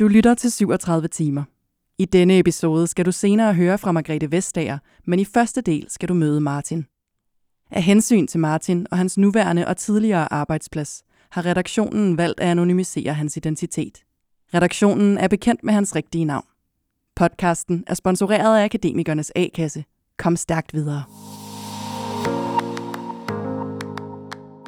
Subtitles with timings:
[0.00, 1.44] Du lytter til 37 timer.
[1.98, 6.08] I denne episode skal du senere høre fra Margrethe Vestager, men i første del skal
[6.08, 6.86] du møde Martin.
[7.70, 13.14] Af hensyn til Martin og hans nuværende og tidligere arbejdsplads, har redaktionen valgt at anonymisere
[13.14, 14.04] hans identitet.
[14.54, 16.46] Redaktionen er bekendt med hans rigtige navn.
[17.16, 19.84] Podcasten er sponsoreret af Akademikernes A-kasse.
[20.18, 21.04] Kom stærkt videre.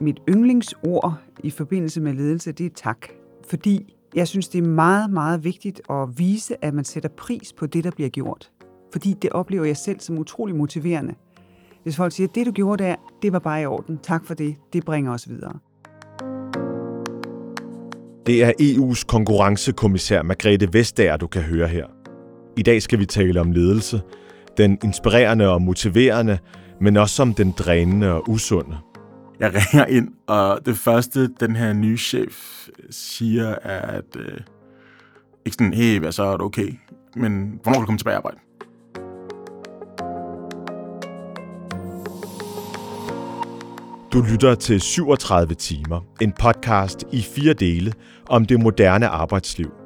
[0.01, 3.07] Mit yndlingsord i forbindelse med ledelse, det er tak.
[3.51, 7.67] Fordi jeg synes, det er meget, meget vigtigt at vise, at man sætter pris på
[7.67, 8.51] det, der bliver gjort.
[8.93, 11.15] Fordi det oplever jeg selv som utrolig motiverende.
[11.83, 13.99] Hvis folk siger, at det du gjorde der, det var bare i orden.
[14.03, 14.57] Tak for det.
[14.73, 15.53] Det bringer os videre.
[18.27, 21.87] Det er EU's konkurrencekommissær Margrethe Vestager, du kan høre her.
[22.57, 24.01] I dag skal vi tale om ledelse.
[24.57, 26.39] Den inspirerende og motiverende,
[26.81, 28.77] men også om den drænende og usunde.
[29.41, 34.41] Jeg ringer ind, og det første, den her nye chef siger, er, at øh,
[35.45, 36.79] ikke sådan, hey, hvad så er det okay?
[37.17, 38.39] Men hvornår kan du komme tilbage i arbejde?
[44.13, 47.93] Du lytter til 37 timer, en podcast i fire dele
[48.29, 49.80] om det moderne arbejdsliv.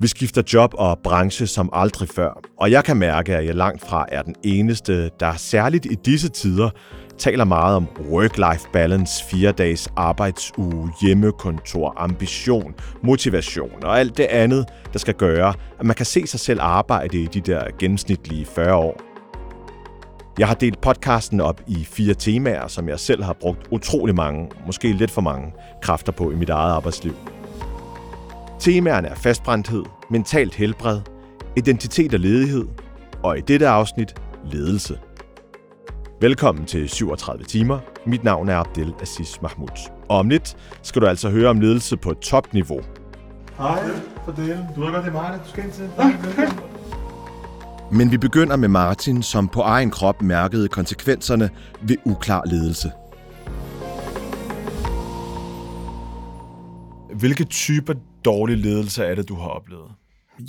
[0.00, 3.86] Vi skifter job og branche som aldrig før, og jeg kan mærke, at jeg langt
[3.88, 6.70] fra er den eneste, der særligt i disse tider
[7.18, 14.66] taler meget om work-life balance, fire dages arbejdsuge, hjemmekontor, ambition, motivation og alt det andet,
[14.92, 18.74] der skal gøre, at man kan se sig selv arbejde i de der gennemsnitlige 40
[18.74, 19.00] år.
[20.38, 24.50] Jeg har delt podcasten op i fire temaer, som jeg selv har brugt utrolig mange,
[24.66, 27.35] måske lidt for mange, kræfter på i mit eget arbejdsliv.
[28.58, 31.00] Temaerne er fastbrændthed, mentalt helbred,
[31.56, 32.64] identitet og ledighed,
[33.22, 34.98] og i dette afsnit ledelse.
[36.20, 37.78] Velkommen til 37 timer.
[38.06, 39.90] Mit navn er Abdel Aziz Mahmoud.
[40.08, 42.80] Og om lidt skal du altså høre om ledelse på topniveau.
[43.58, 43.82] Hej,
[44.24, 44.66] for det.
[44.76, 45.90] Du ved godt, det er mig, du skal ind til.
[47.92, 51.50] Men vi begynder med Martin, som på egen krop mærkede konsekvenserne
[51.82, 52.90] ved uklar ledelse.
[57.14, 57.94] Hvilke typer
[58.26, 59.90] dårlig ledelse er det, du har oplevet?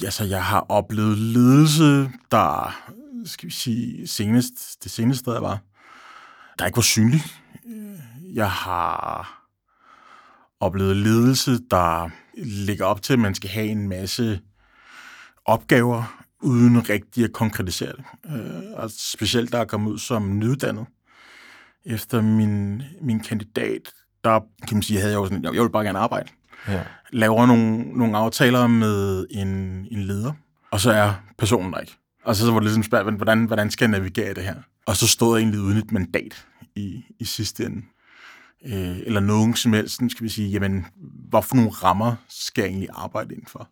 [0.04, 2.78] Ja, så jeg har oplevet ledelse, der,
[3.26, 5.60] skal vi sige, senest, det seneste sted, jeg var,
[6.60, 7.22] der ikke var synlig.
[8.34, 9.44] Jeg har
[10.60, 12.10] oplevet ledelse, der
[12.44, 14.42] ligger op til, at man skal have en masse
[15.46, 18.04] opgaver, uden rigtig at konkretisere det.
[18.26, 20.86] Øh, og specielt, der er kommet ud som nyuddannet.
[21.86, 25.84] Efter min, min kandidat, der kan man sige, havde jeg jo sådan, jeg ville bare
[25.84, 26.30] gerne arbejde.
[26.68, 26.84] Ja.
[27.12, 29.48] Laver nogle, nogle aftaler med en,
[29.92, 30.34] en leder,
[30.72, 31.98] og så er personen der ikke.
[32.24, 34.56] Og så, så var det ligesom spørgsmål, hvordan, hvordan skal jeg navigere det her?
[34.86, 36.46] Og så stod jeg egentlig uden et mandat
[36.76, 37.82] i, i sidste ende.
[38.66, 40.86] Øh, eller nogen som helst, skal vi sige, jamen,
[41.30, 43.70] hvad for nogle rammer skal jeg egentlig arbejde indenfor?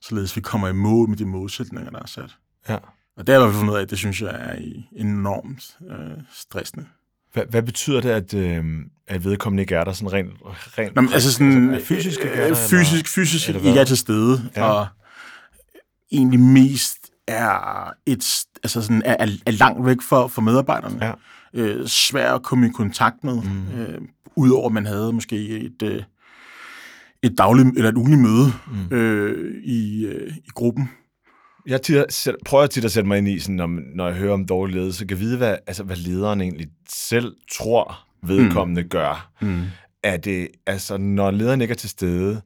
[0.00, 2.36] således vi kommer i mål med de målsætninger, der er sat.
[2.68, 2.78] Ja.
[3.16, 4.56] Og det har jeg fundet ud af, at det synes jeg er
[4.92, 6.86] enormt øh, stressende.
[7.32, 8.64] Hvad, hvad betyder det, at, øh,
[9.06, 10.32] at vedkommende ikke er der sådan rent...
[10.78, 13.84] rent Nå, altså sådan, altså, fysisk ikke er der, fysisk, eller, fysisk eller ikke er
[13.84, 14.64] til stede, ja.
[14.64, 14.86] og
[16.12, 21.04] egentlig mest er et, altså sådan, er, er langt væk for, for medarbejderne.
[21.06, 21.12] Ja.
[21.54, 23.80] Øh, svær at komme i kontakt med, mm.
[23.80, 24.00] øh,
[24.36, 25.82] udover at man havde måske et...
[25.82, 26.02] Øh,
[27.22, 28.96] et dagligt eller et ugenligt møde mm.
[28.96, 30.90] øh, i, øh, i gruppen.
[31.68, 34.46] Jeg tider, prøver tit at sætte mig ind i, sådan, når, når jeg hører om
[34.46, 38.88] dårlig ledelse, kan vide, hvad, altså, hvad lederen egentlig selv tror, vedkommende mm.
[38.88, 39.30] gør.
[39.40, 39.62] Mm.
[40.02, 42.40] Er det, altså, når lederen ikke er til stede,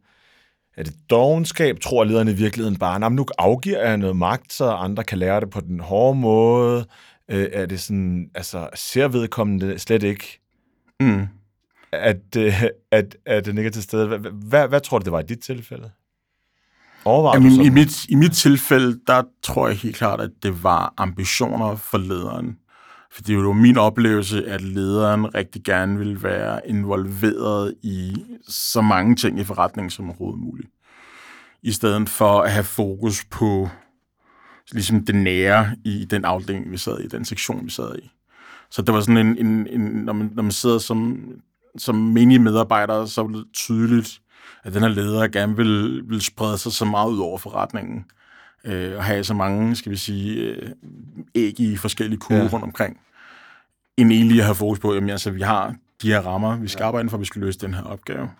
[0.76, 1.80] er det dogenskab?
[1.80, 5.50] Tror lederen i virkeligheden bare, nu afgiver jeg noget magt, så andre kan lære det
[5.50, 6.86] på den hårde måde?
[7.30, 10.40] Øh, er det sådan, altså, ser vedkommende slet ikke?
[11.00, 11.28] Mm
[11.92, 14.06] at, øh, at, at den ikke er til stede.
[14.06, 15.90] Hvad, hvad, hvad tror du, det var i dit tilfælde?
[17.34, 21.76] Jamen, i, mit, I mit tilfælde, der tror jeg helt klart, at det var ambitioner
[21.76, 22.56] for lederen.
[23.12, 29.16] For det var min oplevelse, at lederen rigtig gerne ville være involveret i så mange
[29.16, 30.68] ting i forretningen som overhovedet muligt.
[31.62, 33.68] I stedet for at have fokus på
[34.72, 38.10] ligesom det nære i den afdeling, vi sad i, den sektion, vi sad i.
[38.70, 41.18] Så det var sådan en, en, en når, man, når man sidder som
[41.78, 44.20] som menige medarbejdere, så var det tydeligt,
[44.64, 48.04] at den her leder gerne vil, vil sprede sig så meget ud over forretningen,
[48.64, 50.70] øh, og have så mange, skal vi sige, øh,
[51.34, 52.48] æg i forskellige kurve ja.
[52.52, 53.00] rundt omkring,
[53.96, 56.82] end egentlig at have fokus på, at altså, vi har de her rammer, vi skal
[56.82, 56.86] ja.
[56.86, 58.30] arbejde for, at vi skal løse den her opgave.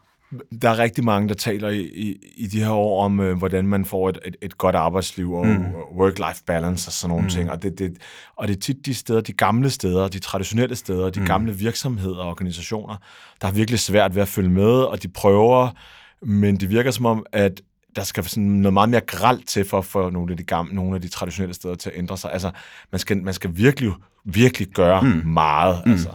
[0.62, 3.66] Der er rigtig mange, der taler i, i, i de her år om, øh, hvordan
[3.66, 5.64] man får et, et, et godt arbejdsliv og mm.
[5.98, 7.30] work-life balance og sådan nogle mm.
[7.30, 7.50] ting.
[7.50, 7.96] Og det, det,
[8.36, 11.26] og det er tit de steder, de gamle steder, de traditionelle steder, de mm.
[11.26, 12.96] gamle virksomheder og organisationer,
[13.42, 15.68] der er virkelig svært ved at følge med, og de prøver,
[16.22, 17.62] men det virker som om, at
[17.96, 20.94] der skal sådan noget meget mere gralt til for, for nogle af de gamle, nogle
[20.94, 22.32] af de traditionelle steder til at ændre sig.
[22.32, 22.50] Altså,
[22.92, 23.92] man skal, man skal virkelig,
[24.24, 25.22] virkelig gøre mm.
[25.26, 25.82] meget.
[25.86, 25.92] Mm.
[25.92, 26.08] Altså.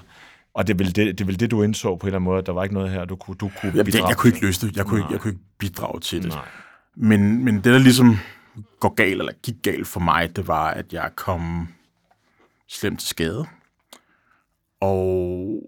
[0.58, 2.24] Og det er, vel det, det er vel det, du indså på en eller anden
[2.24, 4.18] måde, at der var ikke noget her, du kunne, du kunne Jamen, det, bidrage jeg
[4.18, 4.78] kunne ikke løse det.
[4.78, 6.30] Jeg kunne, ikke, jeg kunne ikke bidrage til det.
[6.30, 6.48] Nej.
[6.96, 8.18] Men, men det, der ligesom
[8.80, 11.68] går galt, eller gik galt for mig, det var, at jeg kom
[12.68, 13.46] slemt til skade.
[14.82, 15.62] Og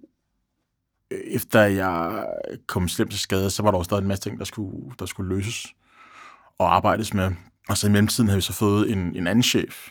[1.11, 2.25] efter jeg
[2.67, 5.05] kom slemt til skade, så var der jo stadig en masse ting, der skulle, der
[5.05, 5.67] skulle løses
[6.57, 7.31] og arbejdes med.
[7.69, 9.89] Og så i mellemtiden havde vi så fået en, en anden chef.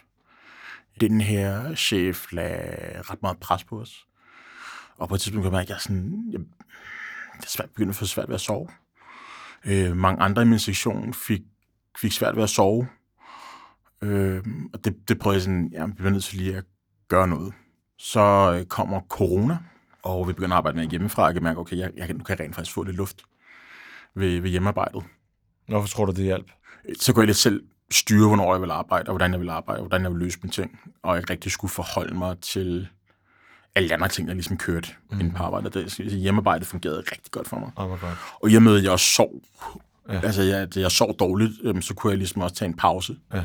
[1.00, 4.07] Den her chef lagde ret meget pres på os.
[4.98, 6.40] Og på et tidspunkt kan man ikke, jeg er sådan, jeg,
[7.36, 8.68] det er svært, begyndte at få svært ved at sove.
[9.64, 11.42] Øh, mange andre i min sektion fik,
[11.98, 12.88] fik svært ved at sove.
[14.02, 16.64] Øh, og det, det prøvede jeg sådan, ja, vi bliver nødt til lige at
[17.08, 17.52] gøre noget.
[17.98, 19.58] Så øh, kommer corona,
[20.02, 22.24] og vi begynder at arbejde med hjemmefra, og jeg kan mærke, okay, jeg, jeg, nu
[22.24, 23.22] kan jeg rent faktisk få lidt luft
[24.14, 25.04] ved, ved hjemmearbejdet.
[25.68, 26.50] Hvorfor tror du, det hjalp?
[27.00, 29.80] Så kunne jeg lidt selv styre, hvornår jeg vil arbejde, og hvordan jeg vil arbejde,
[29.80, 32.88] og hvordan jeg vil løse mine ting, og jeg rigtig skulle forholde mig til
[33.78, 35.20] alle de andre ting, der ligesom kørte mm.
[35.20, 35.75] inde på arbejdet.
[35.75, 37.70] Det, hjemmearbejdet fungerede rigtig godt for mig.
[37.76, 37.98] Oh.
[38.42, 39.30] Og i og med, at jeg sov,
[40.08, 40.20] Ja.
[40.25, 43.42] altså jeg, jeg sov dårligt, øhm, så kunne jeg ligesom også tage en pause Ja.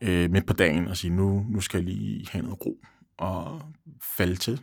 [0.00, 2.76] øh, midt på dagen og sige, nu, nu skal jeg lige have noget ro
[3.18, 3.62] og
[4.16, 4.60] falde til.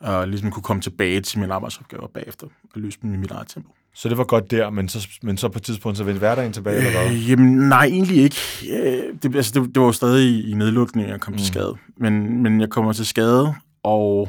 [0.00, 3.48] Og ligesom kunne komme tilbage til mine arbejdsopgaver bagefter og løse dem i mit eget
[3.48, 3.74] tempo.
[3.94, 6.52] Så det var godt der, men så, men så på et tidspunkt, så vendte hverdagen
[6.52, 7.12] tilbage, eller hvad?
[7.12, 8.36] Øh, jamen, nej, egentlig ikke.
[8.72, 11.38] Øh, det, altså, det, det var jo stadig i, i nedlukning, jeg kom mm.
[11.38, 11.76] til skade.
[11.96, 13.54] Men, men jeg kommer til skade,
[13.88, 14.28] og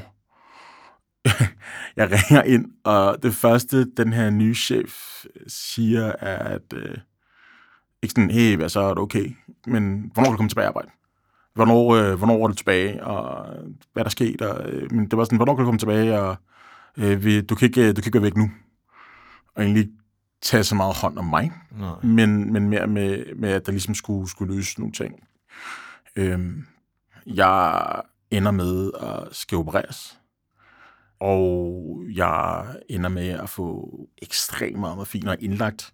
[1.98, 6.98] jeg ringer ind, og det første, den her nye chef siger, er, at øh,
[8.02, 9.36] ikke sådan, hey, hvad så er det okay?
[9.68, 10.90] Men hvornår kan du komme tilbage i arbejde?
[11.54, 13.46] Hvornår, øh, hvornår er du tilbage, og
[13.94, 14.42] hvad er der sket?
[14.42, 16.36] Og, øh, men det var sådan, hvornår kan du komme tilbage, og
[16.98, 18.52] øh, vi, du, kan ikke, du kan ikke være væk nu.
[19.56, 19.90] Og egentlig
[20.42, 21.96] tage så meget hånd om mig, Nej.
[22.04, 25.16] men, men mere med, med, at der ligesom skulle, skulle løse nogle ting.
[26.16, 26.66] Øhm,
[27.26, 30.20] jeg ender med at skal opereres,
[31.20, 35.94] og jeg ender med at få ekstremt meget morfin indlagt,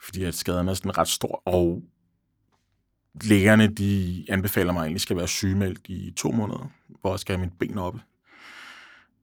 [0.00, 1.82] fordi at skaden er sådan ret stor, og
[3.22, 6.70] lægerne de anbefaler mig, at egentlig skal være sygemeldt i to måneder,
[7.00, 8.00] hvor jeg skal have mit ben oppe.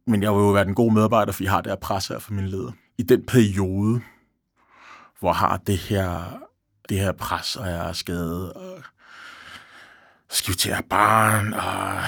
[0.08, 2.20] Men jeg vil jo være en god medarbejder, for jeg har det her pres her
[2.20, 2.72] for min leder.
[2.98, 4.02] I den periode,
[5.20, 6.40] hvor jeg har det her,
[6.90, 8.84] det her pres, og jeg er skadet, og
[10.32, 12.04] skal vi til at have barn, og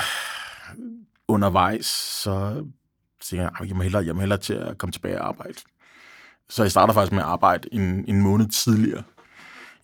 [1.28, 2.66] undervejs, så
[3.22, 5.54] tænker jeg, jeg må, hellere, jeg må hellere til at komme tilbage og arbejde.
[6.50, 9.04] Så jeg starter faktisk med at arbejde en, en måned tidligere,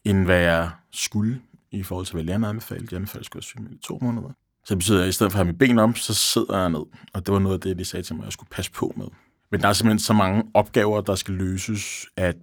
[0.03, 1.41] end hvad jeg skulle,
[1.71, 2.87] i forhold til, hvad lærerne anbefalede.
[2.87, 4.29] De anbefalede, at jeg skulle være i to måneder.
[4.65, 6.69] Så det betyder, at i stedet for at have mit ben om, så sidder jeg
[6.69, 6.85] ned.
[7.13, 8.93] Og det var noget af det, de sagde til mig, at jeg skulle passe på
[8.97, 9.05] med.
[9.51, 12.35] Men der er simpelthen så mange opgaver, der skal løses, at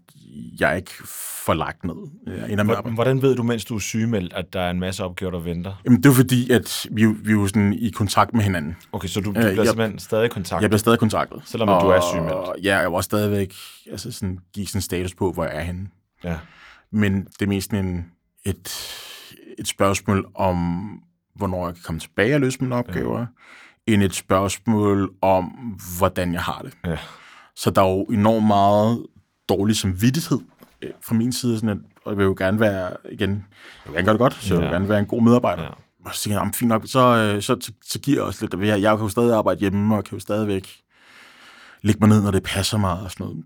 [0.61, 0.91] jeg ikke
[1.47, 1.95] får lagt ned.
[2.27, 2.95] Jeg ender med at Hvor- arbejde.
[2.95, 5.83] Hvordan ved du, mens du er sygemeldt, at der er en masse opgaver, der venter?
[5.85, 8.77] Jamen, det er fordi, at vi, vi er jo sådan i kontakt med hinanden.
[8.93, 10.63] Okay, så du, du Øh, bliver jeg- simpelthen stadig i kontakt?
[10.63, 11.43] Jeg bliver stadig kontaktet.
[11.45, 12.65] Selvom du er sygemeldt?
[12.65, 13.55] Ja, jeg var stadigvæk
[13.91, 15.89] altså sådan, give sådan status på, hvor jeg er henne.
[16.25, 16.37] Ja.
[16.93, 18.07] Men det er mest en,
[18.45, 18.73] et,
[19.59, 20.89] et spørgsmål om,
[21.37, 23.27] hvornår jeg kan komme tilbage og løse mine opgaver, ja.
[23.87, 25.45] End et spørgsmål om,
[25.99, 26.75] hvordan jeg har det.
[26.87, 26.99] Ja.
[27.57, 29.07] Så der er jo enormt meget
[29.49, 30.39] dårlig samvittighed
[30.83, 33.39] øh, fra min side, sådan at, og jeg vil jo gerne være, igen, jeg
[33.85, 34.73] vil gerne gøre det godt, så jeg vil Ja.
[34.73, 35.63] gerne være en god medarbejder.
[35.63, 35.69] Ja.
[36.05, 38.47] Og så tænker jeg, "Jamen, fint nok, så, øh, så, så, så giver jeg også
[38.47, 38.67] lidt.
[38.69, 40.69] Jeg, jeg kan jo stadig arbejde hjemme, og kan jo stadigvæk
[41.83, 43.45] lægge mig ned, når det passer mig og sådan noget.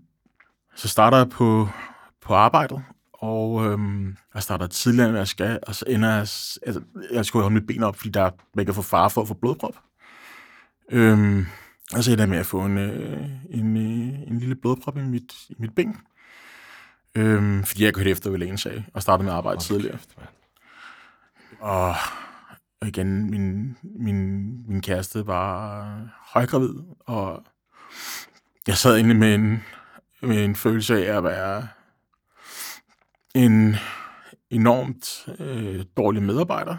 [0.75, 1.69] Så starter jeg på,
[2.25, 2.83] på arbejdet,
[3.13, 6.81] og øhm, jeg starter tidligere, end jeg skal, og så ender jeg, altså,
[7.13, 9.27] jeg skulle holde mit ben op, fordi der er, man kan få fare for at
[9.27, 9.75] få blodprop.
[10.91, 11.45] Øhm,
[11.93, 15.01] og så ender jeg med at få en, øh, en, øh, en lille blodprop i
[15.01, 15.97] mit, i mit ben.
[17.15, 19.97] Øhm, fordi jeg kørte efter, hvad lægen sagde, og startede med at arbejde tidligere.
[19.97, 20.15] Kæft.
[21.59, 21.95] Og
[22.81, 25.99] og igen, min, min, min kæreste var
[26.33, 27.43] højgravid, og
[28.67, 29.63] jeg sad inde med en,
[30.21, 31.67] med en følelse af at være
[33.35, 33.75] en
[34.49, 36.77] enormt øh, dårlig medarbejder.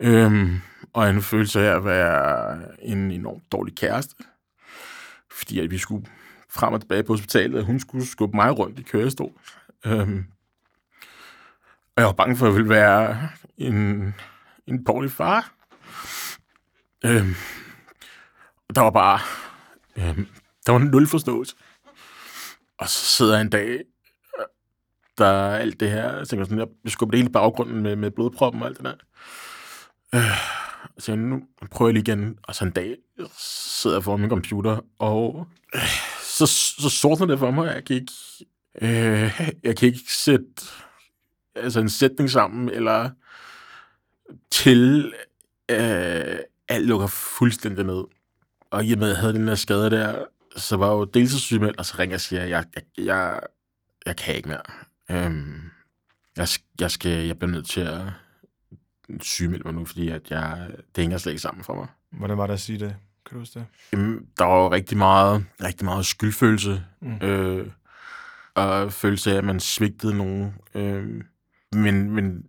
[0.00, 0.60] Øhm,
[0.96, 4.24] og en følelse af at være en enormt dårlig kæreste.
[5.30, 6.06] Fordi at vi skulle
[6.50, 9.32] frem og tilbage på hospitalet, og hun skulle skubbe mig rundt i kørestol.
[9.86, 10.24] Øhm,
[11.96, 14.14] og jeg var bange for, at jeg ville være en,
[14.66, 15.52] en dårlig far.
[17.04, 17.34] Øhm,
[18.68, 19.20] og der var bare...
[19.96, 20.26] Øhm,
[20.66, 21.56] der var nul forståelse.
[22.78, 23.80] Og så sidder jeg en dag,
[25.18, 27.96] der er alt det her, jeg tænker sådan, jeg skubber det hele i baggrunden med,
[27.96, 28.94] med blodproppen og alt det der.
[30.14, 30.65] Øh,
[30.98, 32.96] så nu prøver jeg lige igen, og så en dag
[33.38, 35.80] sidder jeg foran min computer, og øh,
[36.22, 38.12] så, så sortner det for mig, jeg kan ikke,
[38.82, 40.46] Øh, jeg kan ikke sætte
[41.54, 43.10] altså en sætning sammen, eller
[44.50, 45.14] til
[45.70, 46.38] øh,
[46.68, 48.04] alt lukker fuldstændig ned.
[48.70, 50.24] Og i og med, at jeg havde den der skade der,
[50.56, 53.40] så var jeg jo deltidssygemeldt, og så ringer jeg og siger, jeg, jeg, jeg,
[54.06, 54.62] jeg kan ikke mere.
[55.10, 55.70] Øhm,
[56.36, 56.48] jeg,
[56.80, 58.02] jeg, skal, jeg bliver nødt til at
[59.20, 61.86] sygemelde mig nu, fordi at jeg, det hænger slet ikke sammen for mig.
[62.10, 62.96] Hvordan var det at sige det?
[63.26, 63.66] Kan du huske det?
[63.92, 67.16] Jamen, der var jo rigtig meget, rigtig meget skyldfølelse, Mm.
[67.26, 67.70] øh,
[68.54, 70.54] og følelse af, at man svigtede nogen.
[70.74, 71.22] Øh,
[71.72, 72.46] men, men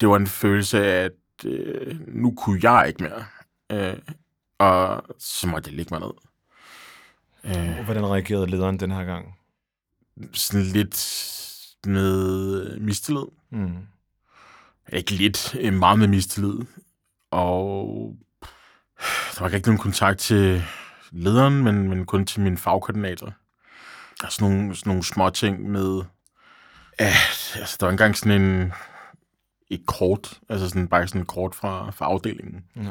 [0.00, 1.12] det var en følelse af, at
[1.44, 3.24] øh, nu kunne jeg ikke mere.
[3.92, 3.98] Øh,
[4.58, 6.12] og så måtte jeg lægge mig ned.
[7.44, 9.34] Øh, Hvordan reagerede lederen den her gang?
[10.32, 11.22] sådan lidt
[11.86, 13.24] med mistillid.
[13.50, 13.76] Mm.
[14.92, 16.58] Ikke lidt, øh, meget med mistillid.
[17.30, 18.16] Og
[19.34, 20.62] der var ikke nogen kontakt til
[21.12, 23.26] lederen, men, men kun til min fagkoordinator.
[24.20, 26.02] Der er sådan nogle, sådan nogle små ting med...
[27.00, 27.12] Ja,
[27.54, 28.72] altså, der var engang sådan en,
[29.70, 32.90] et kort, altså sådan, bare sådan et kort fra, fra afdelingen, Ja.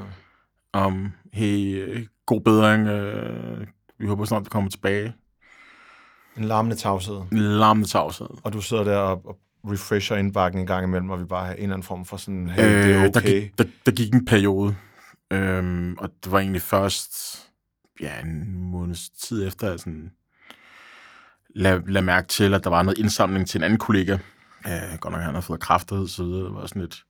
[0.73, 3.67] om, hey, øh, god bedring, øh,
[3.99, 5.13] vi håber snart, du kommer tilbage.
[6.37, 7.21] En larmende tavshed.
[7.31, 8.27] Larmende tavshed.
[8.43, 9.39] Og du sidder der og, og
[9.71, 12.49] refresher indbakken en gang imellem, og vi bare have en eller anden form for sådan,
[12.49, 13.41] hey, det er Øh, der, okay.
[13.41, 14.75] gik, der, der gik en periode,
[15.31, 17.41] øhm, og det var egentlig først
[18.01, 20.11] ja, en måneds tid efter, jeg sådan,
[21.55, 24.17] lad, lad mærke til, at der var noget indsamling til en anden kollega.
[24.67, 26.45] Øh, godt nok, han havde fået kræftet, så videre.
[26.45, 27.05] Det var sådan lidt,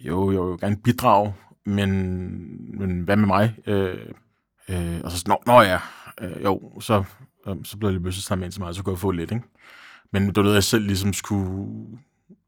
[0.00, 1.34] jo, jo, jeg vil gerne bidrage,
[1.66, 1.90] men,
[2.78, 3.54] men hvad med mig?
[3.66, 3.98] Øh,
[4.68, 5.78] øh, og så sådan, nå, nå ja,
[6.20, 7.04] øh, jo, så,
[7.48, 9.10] øh, så blev jeg lige pludselig sammen med en til mig, så kunne jeg få
[9.10, 9.44] lidt, ikke?
[10.12, 11.98] Men det var noget, jeg selv ligesom skulle,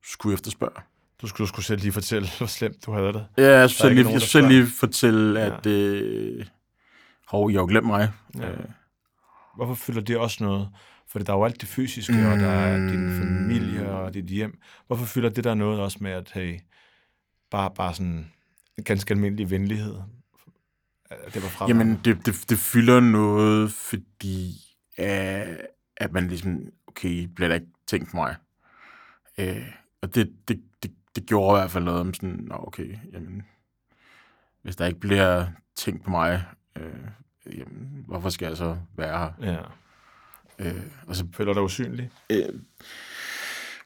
[0.04, 0.82] skulle efterspørge.
[1.22, 3.26] Du skulle, du skulle selv lige fortælle, hvor slemt du havde det.
[3.38, 6.46] Ja, jeg skulle selv lige, nogen, jeg skulle selv lige fortælle, at øh,
[7.28, 8.10] hov, I har glemt mig.
[8.38, 8.50] Ja.
[8.50, 8.64] Øh,
[9.56, 10.68] Hvorfor fylder det også noget?
[11.08, 12.26] For der er jo alt det fysiske, mm.
[12.26, 14.60] og der er din familie og dit hjem.
[14.86, 16.60] Hvorfor fylder det der noget også med, at hey,
[17.50, 18.32] bare, bare sådan
[18.78, 19.94] en ganske almindelig venlighed?
[21.34, 24.54] Det var fra Jamen, det, det, det fylder noget, fordi
[24.98, 25.56] øh,
[25.96, 26.60] at man ligesom,
[26.92, 28.36] okay, bliver der ikke tænkt på mig.
[29.38, 29.66] Øh,
[30.02, 33.42] og det, det, det, det gjorde i hvert fald noget om sådan, nå, okay, jamen,
[34.62, 35.46] hvis der ikke bliver
[35.76, 36.44] tænkt på mig,
[36.76, 36.84] øh,
[37.58, 39.52] jamen, hvorfor skal jeg så være her?
[39.52, 39.58] Ja.
[40.58, 42.10] Øh, og så Føler dig usynlig?
[42.30, 42.48] øh,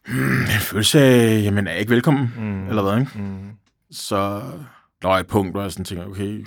[0.09, 2.69] en følelse af, jamen, er jeg ikke velkommen, Mm.
[2.69, 3.19] eller hvad, ikke?
[3.19, 3.51] Mm.
[3.91, 4.43] Så
[5.03, 6.47] når jeg et punkt, hvor jeg sådan tænker, okay,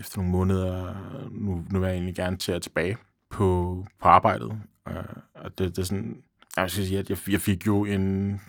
[0.00, 0.94] efter nogle måneder,
[1.30, 2.96] nu, nu vil jeg egentlig gerne til at tilbage
[3.30, 4.60] på, på arbejdet.
[4.88, 6.22] Øh, og det, det er sådan,
[6.56, 8.40] jeg skal sige, at jeg, jeg fik jo en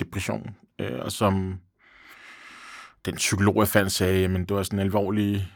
[0.00, 1.60] depression, øh, og som
[3.04, 5.52] den psykolog, jeg fandt, sagde, jamen, det var sådan en alvorlig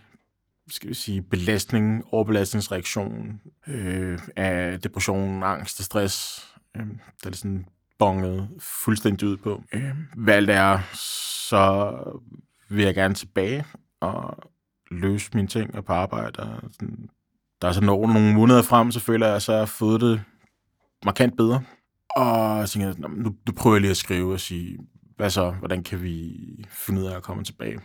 [0.69, 6.47] skal vi sige, belastning, overbelastningsreaktion øh, af depression, angst og stress.
[6.77, 6.87] Øh,
[7.25, 7.67] der er sådan
[7.99, 9.63] bonget fuldstændig ud på.
[9.73, 10.81] Øh, hvad det er,
[11.49, 11.93] så
[12.69, 13.65] vil jeg gerne tilbage
[14.01, 14.51] og
[14.91, 16.43] løse mine ting og på arbejde.
[16.43, 17.11] Og sådan.
[17.63, 20.23] Der er så nogle, nogle måneder frem, så føler jeg, at så har fået det
[21.05, 21.63] markant bedre.
[22.17, 24.79] Og jeg tænker, nu, nu prøver jeg lige at skrive og sige,
[25.17, 26.35] hvad så, hvordan kan vi
[26.69, 27.81] finde ud af at komme tilbage?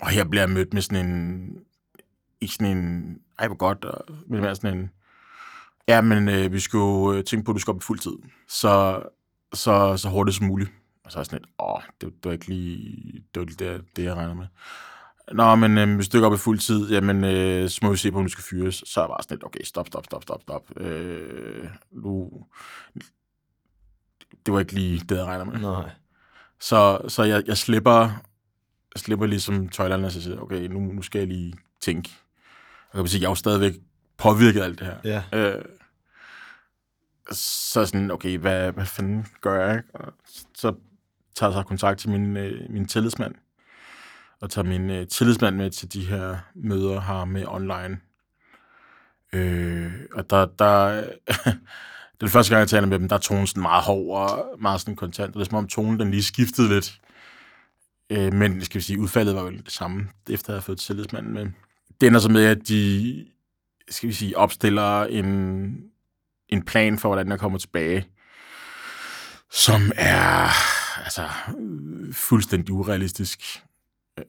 [0.00, 1.48] Og her bliver jeg mødt med sådan en,
[2.40, 4.90] ikke sådan en, ej hvor godt, og, men mere sådan en,
[5.88, 7.98] ja, men øh, vi skal jo øh, tænke på, at du skal op i fuld
[7.98, 8.16] tid.
[8.48, 9.02] Så,
[9.54, 10.70] så, så hurtigt som muligt.
[11.04, 13.72] Og så er jeg sådan lidt, åh, det, det var ikke lige, det var lige
[13.72, 14.46] det, det jeg regnede med.
[15.32, 17.90] Nå, men øh, hvis du ikke er op i fuld tid, jamen, øh, så må
[17.90, 18.84] vi se på, om du skal fyres.
[18.86, 20.80] Så er jeg bare sådan lidt, okay, stop, stop, stop, stop, stop.
[20.80, 22.30] Øh, nu,
[24.46, 25.58] det var ikke lige det, jeg regner med.
[25.58, 25.90] Nej.
[26.60, 28.00] Så, så jeg, jeg slipper,
[28.94, 32.10] jeg slipper ligesom tøjlerne og så siger, okay, nu, nu skal jeg lige tænke.
[32.94, 33.74] Jeg kan sige, jeg er jo stadigvæk
[34.16, 34.96] påvirket af alt det her.
[35.04, 35.22] Ja.
[35.32, 35.64] Øh,
[37.32, 39.82] så sådan, okay, hvad, hvad fanden gør jeg?
[39.94, 40.12] Og
[40.54, 40.74] så
[41.34, 43.34] tager jeg så kontakt til min, øh, min tillidsmand,
[44.44, 48.00] og tager min øh, tillidsmand med til de her møder her med online.
[49.32, 51.04] Øh, og der, der
[52.20, 54.80] den første gang, jeg taler med dem, der er tonen sådan meget hård og meget
[54.80, 57.00] sådan kontant, og det er som om tonen den lige skiftede lidt.
[58.10, 61.34] Øh, men skal vi sige, udfaldet var jo det samme, efter jeg havde fået tillidsmanden
[61.34, 61.46] med.
[62.00, 63.26] Det ender så med, at de
[63.90, 65.26] skal vi sige, opstiller en,
[66.48, 68.08] en plan for, hvordan jeg kommer tilbage,
[69.50, 70.48] som er
[71.04, 71.28] altså,
[72.12, 73.64] fuldstændig urealistisk.
[74.18, 74.24] Øh,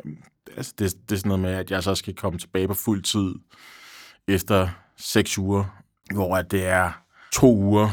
[0.57, 3.03] altså, det, det er sådan noget med, at jeg så skal komme tilbage på fuld
[3.03, 3.35] tid
[4.27, 5.81] efter seks uger,
[6.13, 7.89] hvor at det er to uger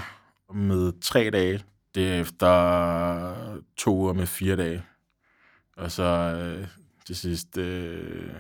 [0.55, 4.83] med tre dage, det er efter to uger med fire dage,
[5.77, 6.69] og så øh,
[7.07, 8.35] til øh,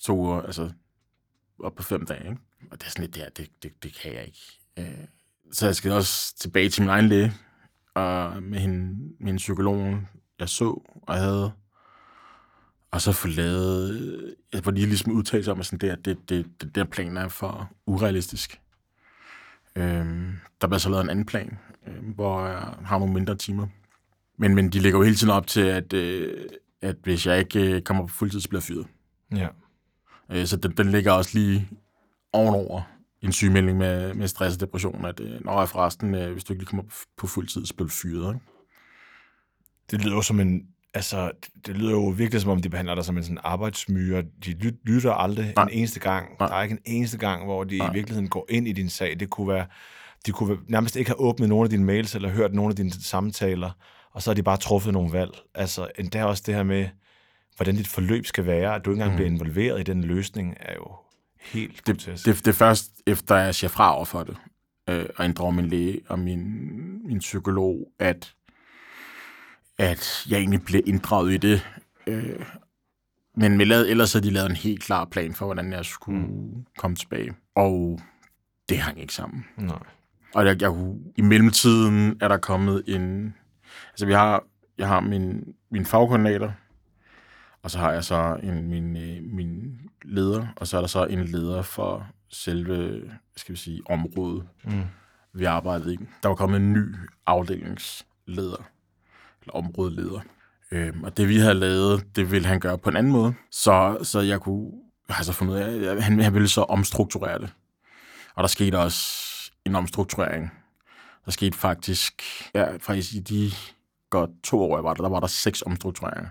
[0.00, 0.70] to uger, altså
[1.58, 2.40] op på fem dage, ikke?
[2.70, 4.60] Og det er sådan lidt der, det, det, det kan jeg ikke.
[4.78, 5.06] Øh,
[5.52, 7.32] så jeg skal også tilbage til min egen læge,
[7.94, 10.00] og med hende, min psykolog,
[10.38, 10.64] jeg så
[11.02, 11.52] og havde,
[12.96, 16.28] og så få lavet, jeg var lige ligesom udtalt sig om, at sådan, det, det,
[16.28, 18.60] det, det der plan er for urealistisk.
[19.76, 23.66] Øhm, der bliver så lavet en anden plan, øh, hvor jeg har nogle mindre timer.
[24.38, 26.48] Men, men de lægger jo hele tiden op til, at, øh,
[26.82, 28.86] at hvis jeg ikke øh, kommer på fuldtid, så bliver jeg fyret.
[29.36, 29.48] Ja.
[30.30, 31.68] Øh, så den, den ligger også lige
[32.32, 32.82] ovenover
[33.22, 36.52] en sygemelding med, med stress og depression, at øh, når jeg forresten, øh, hvis du
[36.52, 36.84] ikke lige kommer
[37.16, 38.34] på fuld tid, så bliver du fyret.
[38.34, 38.46] Ikke?
[39.90, 40.68] Det lyder jo som en...
[40.96, 44.22] Altså, det- det lyder jo virkelig som om, de behandler dig som en sådan arbejdsmyre.
[44.44, 45.64] De lyt- lytter aldrig Nej.
[45.64, 46.28] en eneste gang.
[46.40, 46.48] Nej.
[46.48, 47.90] Der er ikke en eneste gang, hvor de Nej.
[47.90, 49.20] i virkeligheden går ind i din sag.
[49.20, 49.66] Det kunne være...
[50.26, 52.90] De kunne nærmest ikke have åbnet nogle af dine mails, eller hørt nogle af dine
[52.90, 53.70] samtaler,
[54.12, 55.30] og så har de bare truffet nogle valg.
[55.54, 56.88] Altså, endda også det her med,
[57.56, 59.16] hvordan dit forløb skal være, at du ikke engang mm.
[59.16, 60.86] bliver involveret i den løsning, er jo
[61.40, 62.26] helt det, grotesk.
[62.26, 64.36] det, det er først efter, jeg siger fra over for det,
[64.90, 66.42] øh, og inddrager min læge og min,
[67.08, 68.32] min psykolog, at,
[69.78, 71.66] at jeg egentlig bliver inddraget i det.
[72.06, 72.46] Øh,
[73.34, 76.66] men lavede, ellers havde de lavet en helt klar plan for, hvordan jeg skulle mm.
[76.78, 77.34] komme tilbage.
[77.54, 78.00] Og
[78.68, 79.44] det hang ikke sammen.
[79.56, 79.78] Nej.
[80.34, 83.34] Og jeg, jeg, i mellemtiden er der kommet en...
[83.90, 84.44] Altså, vi har,
[84.78, 86.54] jeg har min, min fagkoordinator,
[87.62, 91.04] og så har jeg så en, min, øh, min leder, og så er der så
[91.04, 93.02] en leder for selve,
[93.36, 94.82] skal vi sige, området, Mm.
[95.32, 95.98] vi arbejdede i.
[96.22, 96.94] Der var kommet en ny
[97.26, 98.68] afdelingsleder,
[99.46, 100.20] eller områdeleder.
[100.70, 103.34] Øhm, og det, vi havde lavet, det ville han gøre på en anden måde.
[103.50, 104.72] Så, så jeg kunne
[105.08, 107.52] altså så fundet ud af, at han, han ville så omstrukturere det.
[108.34, 109.02] Og der skete også
[109.64, 110.50] en omstrukturering.
[111.24, 112.22] Der skete faktisk,
[112.54, 113.50] ja, faktisk i de
[114.10, 116.30] godt to år, jeg var der, der var der seks omstruktureringer.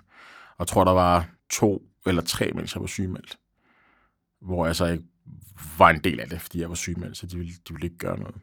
[0.50, 3.38] Og jeg tror, der var to eller tre, mens jeg var sygemeldt.
[4.42, 5.04] Hvor jeg så ikke
[5.78, 7.98] var en del af det, fordi jeg var sygemeldt, så de ville, de ville ikke
[7.98, 8.36] gøre noget.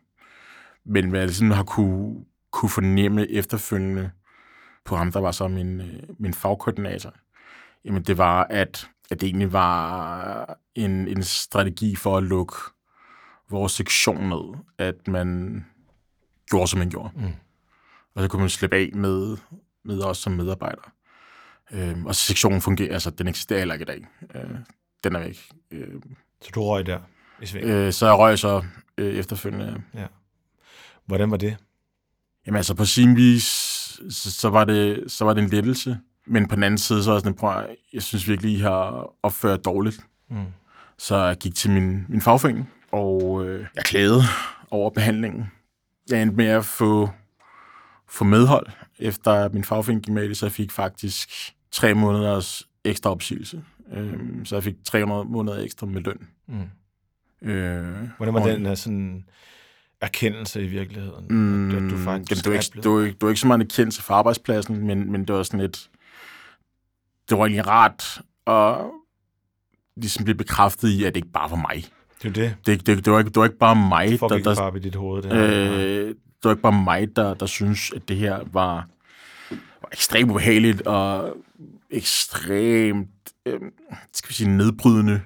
[0.85, 4.11] Men hvad jeg sådan har kunne, kunne fornemme efterfølgende
[4.85, 7.15] på ham, der var så min, øh, min fagkoordinator,
[7.85, 12.55] jamen det var, at, at det egentlig var en, en strategi for at lukke
[13.51, 15.64] vores sektion ned, at man
[16.51, 17.11] gjorde, som man gjorde.
[17.16, 17.33] Mm.
[18.14, 19.37] Og så kunne man slippe af med,
[19.85, 20.90] med os som medarbejdere.
[21.73, 24.07] Øhm, og sektionen fungerer, altså den eksisterer heller ikke i dag.
[24.35, 24.51] Øh,
[25.05, 25.49] den er væk.
[25.71, 25.95] Øh,
[26.42, 27.01] Så du røg der
[27.42, 28.64] i øh, så jeg røg så
[28.99, 29.83] øh, efterfølgende.
[31.07, 31.57] Hvordan var det?
[32.47, 35.98] Jamen altså på sin vis, så, så, var det, så var det en lettelse.
[36.26, 39.11] Men på den anden side, så er jeg sådan, prøv, jeg synes virkelig, I har
[39.22, 40.00] opført dårligt.
[40.31, 40.44] Mm.
[40.98, 44.22] Så jeg gik til min, min fagforening, og øh, jeg klagede
[44.70, 45.44] over behandlingen.
[46.11, 47.11] Jeg endte med at få,
[48.09, 48.66] få medhold,
[48.98, 51.31] efter min fagforening gik med det, så jeg fik faktisk
[51.70, 53.62] tre måneders ekstra opsigelse.
[53.92, 56.28] Øhm, så jeg fik 300 måneder ekstra med løn.
[56.48, 57.48] Mm.
[57.48, 59.24] Øh, Hvordan var og- den her sådan
[60.03, 61.27] erkendelse i virkeligheden?
[61.31, 63.61] Mm, at, at du faktisk jamen, var er ikke, blevet- det, var ikke, så meget
[63.61, 65.91] en erkendelse for arbejdspladsen, men, men det var sådan lidt...
[67.31, 68.77] Det var egentlig rart at
[69.97, 71.85] ligesom blive bekræftet i, at det ikke bare var mig.
[72.23, 72.57] Det er det.
[72.67, 74.95] Det, det, det, var, ikke, det var ikke bare mig, der, der, op i dit
[74.95, 75.23] hoved.
[75.23, 75.73] Det her.
[75.73, 78.87] øh, det var ikke bare mig, der, der synes, at det her var,
[79.51, 81.37] var ekstremt ubehageligt og
[81.91, 83.09] ekstremt,
[83.47, 83.61] øh,
[84.12, 85.21] skal vi sige, nedbrydende.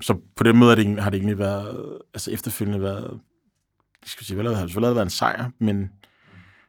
[0.00, 3.20] Så på den måde har det, har det egentlig været, altså efterfølgende været,
[4.06, 5.90] skal sige, vel, har det selvfølgelig været en sejr, men,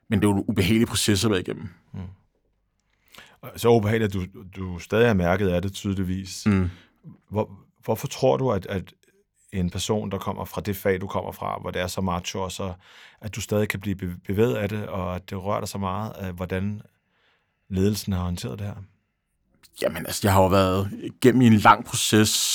[0.10, 1.70] men det var en ubehagelig proces at være igennem.
[3.42, 6.46] Og Så ubehageligt, at du, du stadig har mærket af det tydeligvis.
[6.46, 6.70] Mm.
[7.30, 7.52] Hvor,
[7.84, 8.94] hvorfor tror du, at, at
[9.52, 12.42] en person, der kommer fra det fag, du kommer fra, hvor det er så macho,
[12.42, 12.74] og så,
[13.22, 15.78] at du stadig kan blive be- bevæget af det, og at det rører dig så
[15.78, 16.82] meget, af, hvordan
[17.70, 18.76] ledelsen har håndteret det her?
[19.82, 22.55] Jamen, altså, jeg har jo været igennem en lang proces,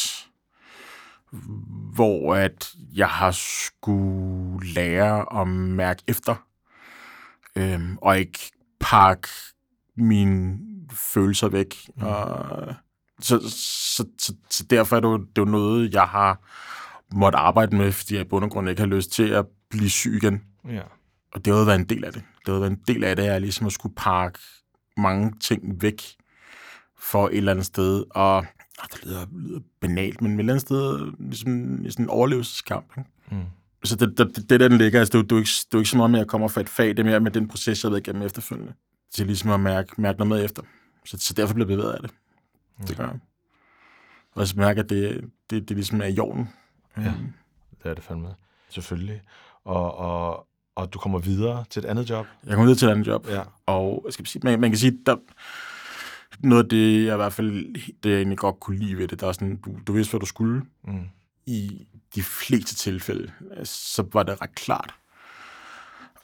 [1.95, 6.47] hvor at jeg har skulle lære at mærke efter,
[7.57, 8.38] øhm, og ikke
[8.81, 9.29] pakke
[9.97, 10.59] mine
[10.93, 11.77] følelser væk.
[11.97, 12.03] Mm.
[12.03, 12.75] Og,
[13.21, 16.38] så, så, så, så derfor er det jo, det er jo noget, jeg har
[17.14, 19.90] måttet arbejde med, fordi jeg i bund og grund ikke har lyst til at blive
[19.90, 20.43] syg igen.
[20.69, 20.83] Ja.
[21.33, 22.23] Og det har været en del af det.
[22.47, 24.38] Det har været en del af det, at jeg ligesom at skulle pakke
[24.97, 26.03] mange ting væk
[26.99, 28.05] for et eller andet sted.
[28.11, 28.47] Og
[28.93, 32.99] det lyder, lyder banalt, men et eller andet sted ligesom sådan en overlevelseskamp.
[32.99, 33.11] Ikke?
[33.31, 33.45] Mm.
[33.85, 35.64] Så det, det, det, det der den ligger, altså, det, er det, er ikke, det
[35.64, 37.21] er jo ikke så meget med, at jeg kommer fra et fag, det er mere
[37.21, 38.73] med den proces, jeg har været igennem efterfølgende.
[39.14, 40.62] Til ligesom at mærke, mærke noget med efter.
[41.05, 42.11] Så, så derfor bliver jeg bevæget af det.
[42.88, 43.19] Det gør jeg.
[44.35, 46.49] Og så mærke, at det, det, det ligesom er i jorden.
[46.97, 47.12] Ja.
[47.83, 48.35] Det er det fandme.
[48.71, 49.23] Selvfølgelig.
[49.64, 52.27] Og, og, og du kommer videre til et andet job.
[52.47, 53.29] Jeg kommer videre til et andet job.
[53.29, 53.43] Ja.
[53.66, 55.16] Og skal man, sige, man, man kan sige, der,
[56.38, 59.21] noget af det, jeg i hvert fald det, jeg egentlig godt kunne lide ved det,
[59.21, 60.62] der er sådan, du, du vidste, hvad du skulle.
[60.85, 61.05] Mm.
[61.47, 63.33] I de fleste tilfælde,
[63.64, 64.95] så var det ret klart.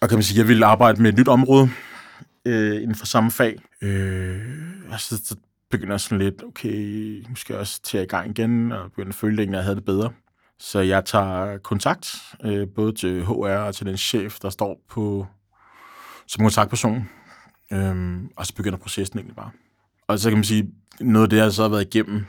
[0.01, 1.71] og kan man sige, jeg ville arbejde med et nyt område
[2.45, 3.59] øh, inden for samme fag.
[3.83, 4.41] Øh,
[4.91, 5.37] og så, så
[5.71, 9.09] begynder jeg sådan lidt, okay, nu skal jeg også til i gang igen, og begynder
[9.09, 10.13] at føle, at jeg havde det bedre.
[10.59, 12.09] Så jeg tager kontakt,
[12.45, 15.27] øh, både til HR og til den chef, der står på
[16.27, 17.09] som kontaktperson.
[17.73, 19.51] Øhm, og så begynder processen egentlig bare.
[20.09, 22.27] Og så kan man sige, noget af det, jeg så har været igennem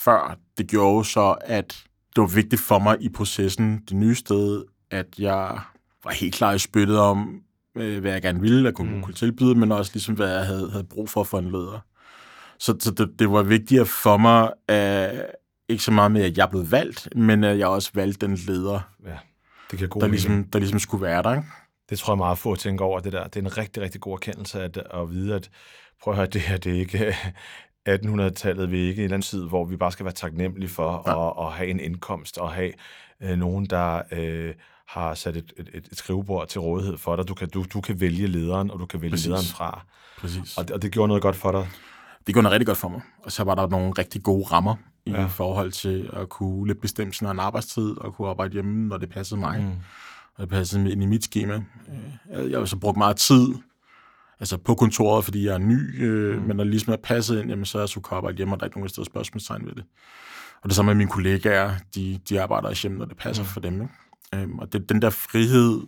[0.00, 1.84] før, det gjorde så, at
[2.16, 5.60] det var vigtigt for mig i processen det nye sted, at jeg
[6.04, 7.40] var helt klar i spyttet om,
[7.76, 9.02] øh, hvad jeg gerne ville, at kunne, mm.
[9.02, 11.84] kunne tilbyde, men også ligesom, hvad jeg havde, havde brug for for en leder.
[12.58, 15.26] Så, så det, det var vigtigere for mig, at
[15.68, 18.80] ikke så meget med, at jeg blev valgt, men at jeg også valgte den leder,
[19.06, 19.18] Ja,
[19.70, 21.34] det kan god der ligesom, der ligesom skulle være der.
[21.34, 21.48] Ikke?
[21.90, 23.24] Det tror jeg meget få tænker over, det der.
[23.24, 25.50] Det er en rigtig, rigtig god erkendelse at, at vide, at
[26.02, 27.14] prøv at høre, det her, det er ikke
[27.88, 30.68] 1800-tallet, vi er ikke i en eller anden tid, hvor vi bare skal være taknemmelige
[30.68, 31.26] for ja.
[31.42, 32.72] at, at have en indkomst og have
[33.22, 34.54] øh, nogen, der øh,
[34.88, 37.28] har sat et, et, et skrivebord til rådighed for dig.
[37.28, 39.26] Du kan, du, du kan vælge lederen, og du kan vælge Præcis.
[39.26, 39.84] lederen fra.
[40.18, 40.56] Præcis.
[40.58, 41.68] Og det, og det gjorde noget godt for dig.
[42.26, 43.00] det gjorde noget rigtig godt for mig.
[43.24, 44.76] Og så var der nogle rigtig gode rammer
[45.06, 45.26] i Ja.
[45.26, 49.10] forhold til at kunne lidt bestemme sin egen arbejdstid og kunne arbejde hjemme, når det
[49.10, 49.60] passede mig.
[49.60, 49.66] Mm.
[50.34, 51.54] Og det passede ind i mit schema.
[51.54, 51.62] Øh,
[52.44, 53.46] Jeg, jeg har så brugt meget tid
[54.40, 56.46] altså på kontoret, fordi jeg er ny, øh, mm.
[56.46, 58.60] men når ligesom er passet ind, jamen, så er jeg så kunne arbejde hjemme, og
[58.60, 59.84] der er ikke nogen, der stiller spørgsmålstegn ved det.
[60.62, 63.48] Og det samme med mine kollegaer, de, de arbejder også hjemme, når det passer mm.
[63.48, 63.74] for dem.
[63.82, 64.42] Ikke?
[64.42, 65.80] Øhm, og det, den der frihed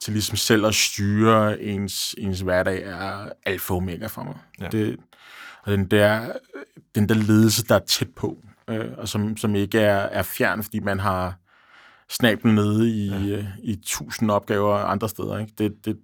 [0.00, 4.34] til ligesom selv at styre ens, ens hverdag er alfa og omega for mig.
[4.60, 4.68] Ja.
[4.68, 4.96] Det,
[5.62, 6.32] og den der,
[6.94, 8.38] den der ledelse, der er tæt på,
[8.68, 11.38] øh, og som, som ikke er, er fjern, fordi man har
[12.08, 13.36] snablen nede i, ja.
[13.36, 15.38] øh, i tusind opgaver andre steder.
[15.38, 15.52] Ikke?
[15.58, 15.98] Det, det,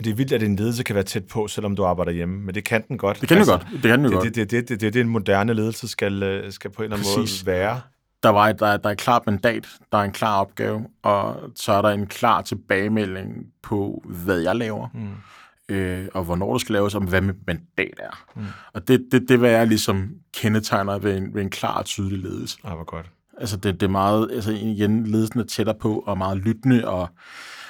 [0.00, 2.40] Men det er vildt, at en ledelse kan være tæt på, selvom du arbejder hjemme.
[2.40, 3.20] Men det kan den godt.
[3.20, 3.68] det kan altså, jo godt.
[3.72, 4.24] Det kan den det, godt.
[4.24, 6.96] det, det, det, det, det, det, en moderne ledelse skal, øh, skal på en eller
[6.96, 7.46] anden Præcis.
[7.46, 7.80] måde være.
[8.22, 11.72] der, var der, der er et klart mandat, der er en klar opgave, og så
[11.72, 15.74] er der en klar tilbagemelding på, hvad jeg laver, mm.
[15.74, 18.24] øh, og hvornår det skal laves, og hvad mit mandat er.
[18.36, 18.42] Mm.
[18.72, 22.18] Og det, det, det vil jeg ligesom kendetegner ved en, ved en klar og tydelig
[22.18, 22.58] ledelse.
[22.64, 23.10] Ej, hvor godt.
[23.38, 27.08] Altså det, det er meget, altså igen, ledelsen er tættere på, og meget lyttende, og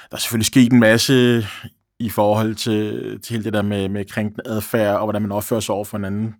[0.09, 1.45] der er selvfølgelig sket en masse
[2.01, 5.59] i forhold til, til hele det der med, med krænkende adfærd, og hvordan man opfører
[5.59, 6.35] sig over for hinanden,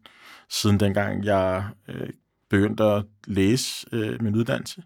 [0.50, 2.10] siden dengang jeg øh,
[2.50, 4.84] begyndte at læse øh, min uddannelse.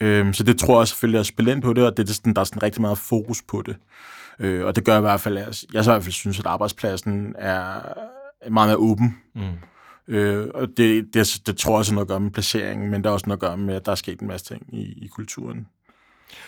[0.00, 2.34] Øhm, så det tror jeg selvfølgelig at spille ind på det, og det er sådan,
[2.34, 3.76] der er sådan rigtig meget fokus på det.
[4.38, 6.46] Øh, og det gør i hvert fald, at jeg så i hvert fald synes, at
[6.46, 7.80] arbejdspladsen er
[8.50, 9.18] meget mere åben.
[9.34, 9.42] Mm.
[10.08, 13.02] Øh, og det, det, det tror jeg også har noget at gøre med placeringen, men
[13.02, 15.04] det har også noget at gøre med, at der er sket en masse ting i,
[15.04, 15.66] i kulturen.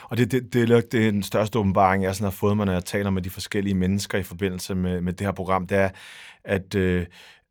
[0.03, 2.67] Og det, det, det, er, det er den største åbenbaring, jeg sådan har fået mig,
[2.67, 5.79] når jeg taler med de forskellige mennesker i forbindelse med, med det her program, det
[5.79, 5.91] er,
[6.45, 7.07] at, øh,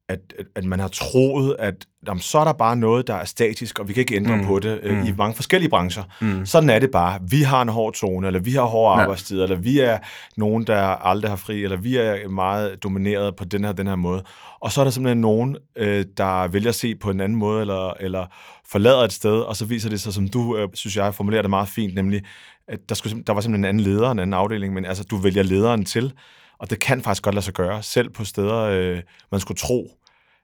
[0.10, 1.76] at, at, at man har troet, at
[2.08, 4.46] jamen, så er der bare noget, der er statisk, og vi kan ikke ændre mm.
[4.46, 5.08] på det øh, mm.
[5.08, 6.04] i mange forskellige brancher.
[6.22, 6.46] Mm.
[6.46, 7.20] Sådan er det bare.
[7.30, 9.02] Vi har en hård tone, eller vi har hårde Ja.
[9.04, 9.98] arbejdstider, eller vi er
[10.38, 13.96] nogen, der aldrig har fri, eller vi er meget domineret på den her, den her
[13.96, 14.24] måde.
[14.60, 17.62] Og så er der simpelthen nogen, øh, der vælger at se på en anden måde,
[17.62, 18.26] eller, eller
[18.72, 21.50] forlader et sted, og så viser det sig, som du, øh, synes jeg, formulerer det
[21.50, 22.22] meget fint, nemlig,
[22.68, 25.18] at der, skulle, der var simpelthen en anden leder, en anden afdeling, men altså, du
[25.18, 26.14] vælger lederen til,
[26.58, 29.92] og det kan faktisk godt lade sig gøre, selv på steder, øh, man skulle tro,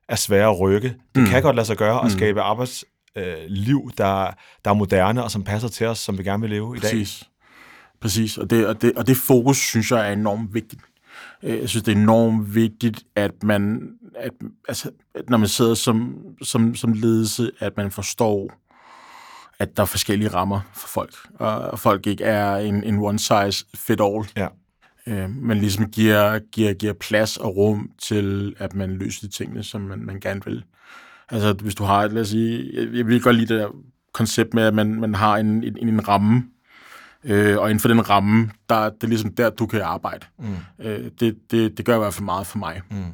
[0.10, 0.88] er svære at rykke.
[1.16, 1.26] Det mm.
[1.26, 4.32] kan godt lade sig gøre at skabe arbejdsliv, øh, der,
[4.66, 6.92] der er moderne, og som passer til os, som vi gerne vil leve i dag.
[6.92, 7.24] Præcis.
[8.02, 10.82] Præcis, og det, og, det, og det fokus, synes jeg, er enormt vigtigt.
[11.44, 14.32] Øh, Jeg synes, det er enormt vigtigt, at man, at,
[14.68, 18.52] altså, at når man sidder som, som, som ledelse, at man forstår,
[19.60, 23.66] at der er forskellige rammer for folk, og folk ikke er en, en one size
[23.76, 24.26] fit all.
[24.38, 24.48] Ja.
[25.08, 29.64] Øh, man ligesom giver, giver, giver plads og rum til, at man løser de tingene,
[29.64, 30.64] som man, man gerne vil.
[31.30, 33.68] Altså, hvis du har, lad os sige, jeg, jeg vil godt lide det der
[34.14, 36.44] koncept med, at man, man har en, en, en ramme,
[37.24, 40.26] øh, og inden for den ramme, der, det er ligesom der, du kan arbejde.
[40.40, 40.86] Mm.
[40.86, 42.82] Øh, det, det, det gør i hvert fald meget for mig.
[42.92, 43.06] Mm.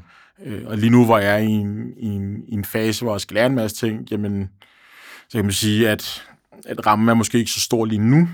[0.46, 3.14] Øh, og lige nu, hvor jeg er i en, i, en, i en fase, hvor
[3.14, 4.50] jeg skal lære en masse ting, jamen,
[5.30, 6.24] så kan man sige, at,
[6.66, 8.28] at rammen er måske ikke så stor lige nu,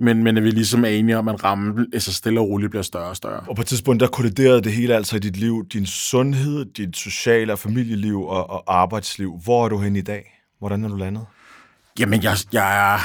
[0.00, 2.82] men, men at vi ligesom er enige om, at rammen altså stille og roligt bliver
[2.82, 3.44] større og større.
[3.48, 6.96] Og på et tidspunkt, der kolliderede det hele altså i dit liv, din sundhed, dit
[6.96, 9.40] sociale og familieliv og, og arbejdsliv.
[9.44, 10.42] Hvor er du hen i dag?
[10.58, 11.26] Hvordan er du landet?
[11.98, 12.98] Jamen, jeg, jeg er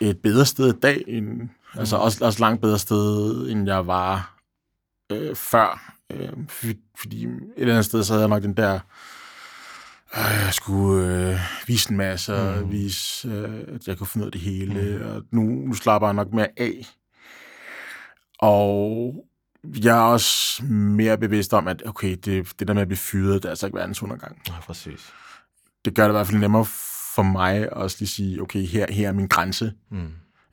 [0.00, 1.48] et bedre sted i dag, end, mm.
[1.74, 4.38] altså også, også langt bedre sted, end jeg var
[5.12, 5.92] øh, før.
[6.12, 8.80] Øh, fordi, fordi et eller andet sted, så havde jeg nok den der,
[10.22, 12.72] jeg skulle øh, vise en masse, og Mm.
[12.72, 15.10] vise, øh, at jeg kunne finde ud af det hele, mm.
[15.10, 16.86] og nu, nu slapper jeg nok mere af.
[18.38, 19.14] Og
[19.64, 23.34] jeg er også mere bevidst om, at okay, det, det der med at blive fyret,
[23.42, 24.42] det er altså ikke verdens undergang.
[24.48, 25.12] Ja, præcis.
[25.84, 26.64] Det gør det i hvert fald nemmere
[27.14, 29.72] for mig at også lige sige, okay, her, her er min grænse.
[29.90, 30.08] Mm.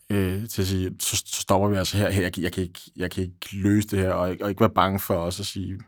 [0.10, 2.21] øh, til at sige, så, så stopper vi altså her, her.
[2.21, 4.99] Jeg, jeg, kan ikke, jeg kan ikke løse det her, og, og ikke være bange
[4.99, 5.80] for os at sige,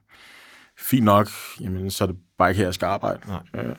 [0.79, 1.29] fint nok,
[1.61, 3.19] jamen, så er det bare ikke her, jeg skal arbejde.
[3.27, 3.63] Nej.
[3.65, 3.75] Øh,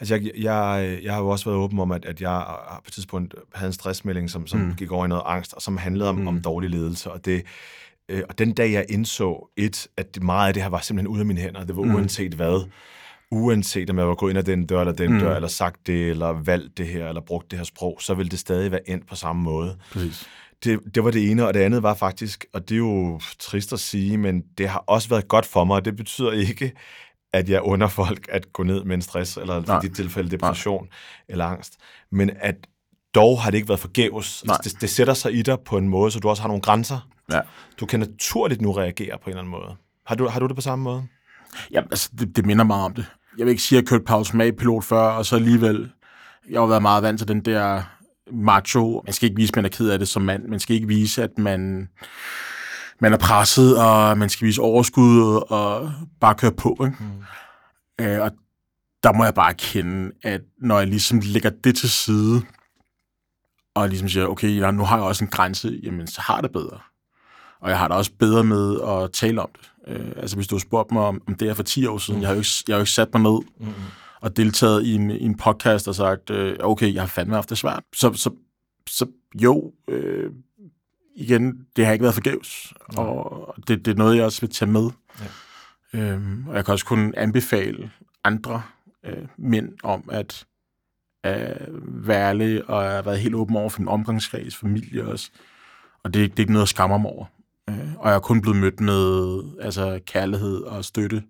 [0.00, 2.92] Altså, jeg, jeg, jeg har jo også været åben om, at, at jeg på et
[2.92, 4.74] tidspunkt havde en stressmelding, som, som mm.
[4.74, 6.26] gik over i noget angst, og som handlede om, mm.
[6.26, 7.10] om dårlig ledelse.
[7.10, 7.42] Og, det,
[8.08, 11.20] øh, og den dag, jeg indså et, at meget af det her var simpelthen ude
[11.20, 11.94] af mine hænder, det var mm.
[11.94, 12.68] uanset hvad,
[13.30, 15.20] uanset om jeg var gået ind ad den dør, eller den mm.
[15.20, 18.30] dør, eller sagt det, eller valgt det her, eller brugt det her sprog, så ville
[18.30, 19.76] det stadig være endt på samme måde.
[19.92, 20.28] præcis.
[20.64, 23.72] Det, det var det ene, og det andet var faktisk, og det er jo trist
[23.72, 26.72] at sige, men det har også været godt for mig, og det betyder ikke,
[27.32, 29.78] at jeg under folk at gå ned med en stress, eller Nej.
[29.78, 30.88] i dit tilfælde depression
[31.28, 31.76] eller angst.
[32.10, 32.56] Men at
[33.14, 34.44] dog har det ikke været forgæves.
[34.46, 34.56] Nej.
[34.64, 37.08] Det, det sætter sig i dig på en måde, så du også har nogle grænser.
[37.32, 37.40] Ja.
[37.80, 39.76] Du kan naturligt nu reagere på en eller anden måde.
[40.06, 41.06] Har du, har du det på samme måde?
[41.72, 43.06] Ja, altså, det, det minder meget om det.
[43.38, 45.90] Jeg vil ikke sige, at jeg har kørt på automatpilot før, og så alligevel,
[46.50, 47.82] jeg har været meget vant til den der
[48.32, 49.02] macho.
[49.06, 50.48] Man skal ikke vise, at man er ked af det som mand.
[50.48, 51.88] Man skal ikke vise, at man,
[53.00, 56.76] man er presset, og man skal vise overskud og bare køre på.
[56.84, 56.96] Ikke?
[57.98, 58.04] Mm.
[58.04, 58.30] Øh, og
[59.02, 62.42] der må jeg bare kende, at når jeg ligesom lægger det til side,
[63.74, 66.52] og ligesom siger, okay, ja, nu har jeg også en grænse, jamen så har det
[66.52, 66.78] bedre.
[67.60, 69.70] Og jeg har det også bedre med at tale om det.
[69.88, 72.20] Øh, altså hvis du har spurgt mig om, om det er for 10 år siden,
[72.20, 73.74] jeg har jo ikke, jeg har jo ikke sat mig ned Mm-hmm.
[74.20, 77.50] og deltaget i en, i en podcast og sagt, øh, okay, jeg har fandme haft
[77.50, 77.82] det svært.
[77.94, 78.30] Så, så,
[78.88, 79.06] så
[79.42, 80.30] jo, øh,
[81.16, 82.72] igen, det har ikke været forgæves.
[82.96, 84.90] Og det, det er noget, jeg også vil tage med.
[85.20, 85.98] Ja.
[86.00, 87.90] Øhm, og jeg kan også kun anbefale
[88.24, 88.62] andre
[89.04, 90.46] øh, mænd om at
[91.26, 95.30] øh, være ærlig, og jeg har været helt åben over for min omgangskreds, familie også.
[96.02, 97.26] Og det, det er ikke noget, jeg skammer mig over.
[97.70, 101.22] Øh, og jeg er kun blevet mødt med altså, kærlighed og støtte.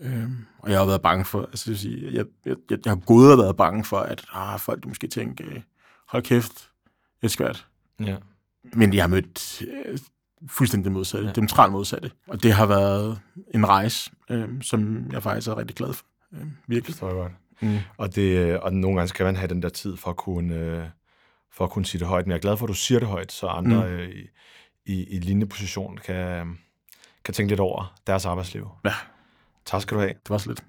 [0.00, 3.00] Øh, og jeg har været bange for, altså, vil sige, jeg, jeg, jeg, jeg har
[3.06, 5.60] gået og været bange for, at ah, folk måske tænke, øh,
[6.08, 6.70] hold kæft,
[7.20, 7.66] det er svært.
[8.00, 8.16] Ja.
[8.72, 9.98] Men jeg har mødt øh,
[10.48, 11.32] fuldstændig det modsatte, ja.
[11.32, 12.10] diametralt modsatte.
[12.26, 13.20] Og det har været
[13.54, 16.04] en rejse, øh, som jeg faktisk er rigtig glad for.
[16.32, 17.02] Øh, virkelig.
[17.02, 17.32] Jeg godt.
[17.60, 17.78] Mm.
[17.96, 20.84] Og, det, og nogle gange skal man have den der tid for at kunne, øh,
[21.52, 22.26] for at kunne sige det højt.
[22.26, 23.92] Men jeg er glad for, at du siger det højt, så andre mm.
[23.92, 24.28] øh, i,
[24.86, 26.58] i, i lignende position kan,
[27.24, 28.68] kan tænke lidt over deres arbejdsliv.
[28.84, 28.92] Ja.
[29.64, 30.12] Tak skal du have.
[30.12, 30.64] Det var så lidt.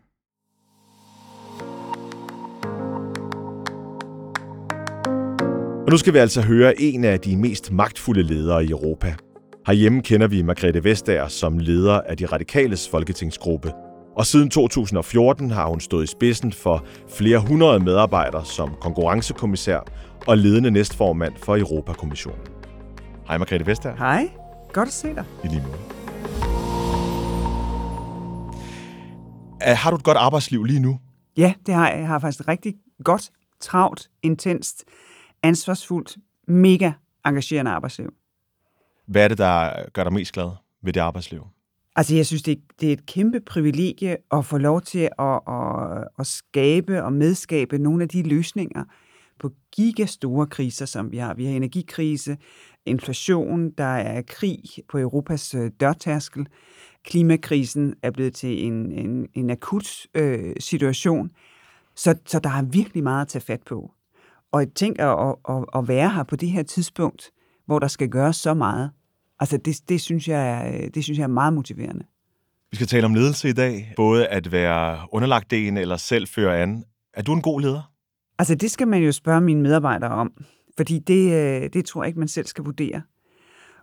[5.90, 9.16] Og nu skal vi altså høre en af de mest magtfulde ledere i Europa.
[9.68, 13.72] Herhjemme kender vi Margrethe Vestager som leder af de radikales folketingsgruppe.
[14.16, 19.80] Og siden 2014 har hun stået i spidsen for flere hundrede medarbejdere som konkurrencekommissær
[20.28, 22.42] og ledende næstformand for Europakommissionen.
[23.28, 23.96] Hej Margrethe Vestager.
[23.96, 24.30] Hej,
[24.74, 25.26] godt at se dig.
[25.44, 25.80] I lige måde.
[29.68, 31.00] Uh, har du et godt arbejdsliv lige nu?
[31.38, 32.00] Ja, det har jeg.
[32.00, 32.74] Jeg har faktisk rigtig
[33.04, 33.30] godt,
[33.62, 34.84] travlt, intenst,
[35.44, 36.92] ansvarsfuldt, mega
[37.26, 38.14] engagerende arbejdsliv.
[39.06, 41.48] Hvad er det, der gør dig mest glad ved det arbejdsliv?
[41.96, 45.40] Altså, jeg synes, det er, det er et kæmpe privilegie at få lov til at,
[45.48, 48.84] at, at skabe og medskabe nogle af de løsninger
[49.40, 51.34] på gigastore kriser, som vi har.
[51.34, 52.38] Vi har energikrise,
[52.86, 56.48] inflation, der er krig på Europas øh, dørtærskel,
[57.04, 61.32] klimakrisen er blevet til en, en, en akut øh, situation,
[61.96, 63.92] så, så der er virkelig meget at tage fat på.
[64.52, 67.32] Og tænker at, at, at være her på det her tidspunkt,
[67.66, 68.92] hvor der skal gøres så meget,
[69.40, 72.06] altså det, det, synes jeg, er- det synes jeg er meget motiverende.
[72.72, 73.94] Vi skal tale om ledelse i dag.
[73.96, 76.84] Både at være underlagt ene eller selv føre an.
[77.14, 77.92] Er du en god leder?
[78.40, 80.32] Altså det skal man jo spørge mine medarbejdere om,
[80.78, 81.34] fordi det,
[81.64, 83.02] øh, det tror jeg ikke, man selv skal vurdere.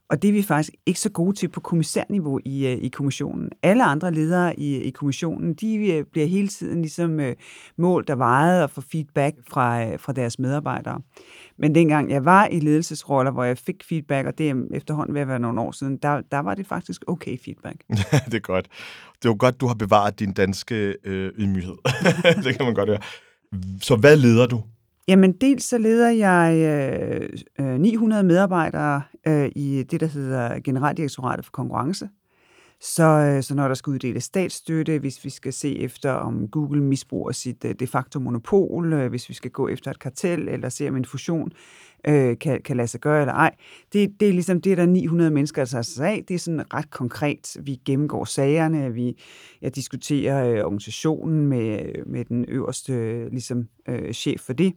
[0.09, 3.51] Og det er vi faktisk ikke så gode til på kommissærniveau i, øh, i kommissionen.
[3.63, 7.37] Alle andre ledere i, i kommissionen, de øh, bliver hele tiden ligesom øh,
[7.79, 11.01] målt og vejet og får feedback fra, fra deres medarbejdere.
[11.59, 15.21] Men dengang jeg var i ledelsesroller, hvor jeg fik feedback, og det er efterhånden ved
[15.21, 17.77] at være nogle år siden, der, der var det faktisk okay feedback.
[18.31, 18.69] det er godt.
[19.23, 21.77] Det er jo godt, du har bevaret din danske øh, ydmyghed.
[22.45, 23.01] det kan man godt høre.
[23.81, 24.63] Så hvad leder du?
[25.09, 26.57] Jamen, dels så leder jeg
[27.59, 32.09] øh, øh 900 medarbejdere øh, i det, der hedder Generaldirektoratet for Konkurrence.
[32.81, 36.83] Så, øh, så når der skal uddeles statsstøtte, hvis vi skal se efter, om Google
[36.83, 40.69] misbruger sit øh, de facto monopol, øh, hvis vi skal gå efter et kartel, eller
[40.69, 43.55] se om en fusion øh, øh, kan, kan lade sig gøre eller ej.
[43.93, 46.25] Det, det er ligesom det, der 900 mennesker der tager sig af.
[46.29, 47.57] Det er sådan ret konkret.
[47.61, 49.17] Vi gennemgår sagerne, vi
[49.63, 54.73] jeg diskuterer øh, organisationen med, med den øverste øh, ligesom, øh, chef for det.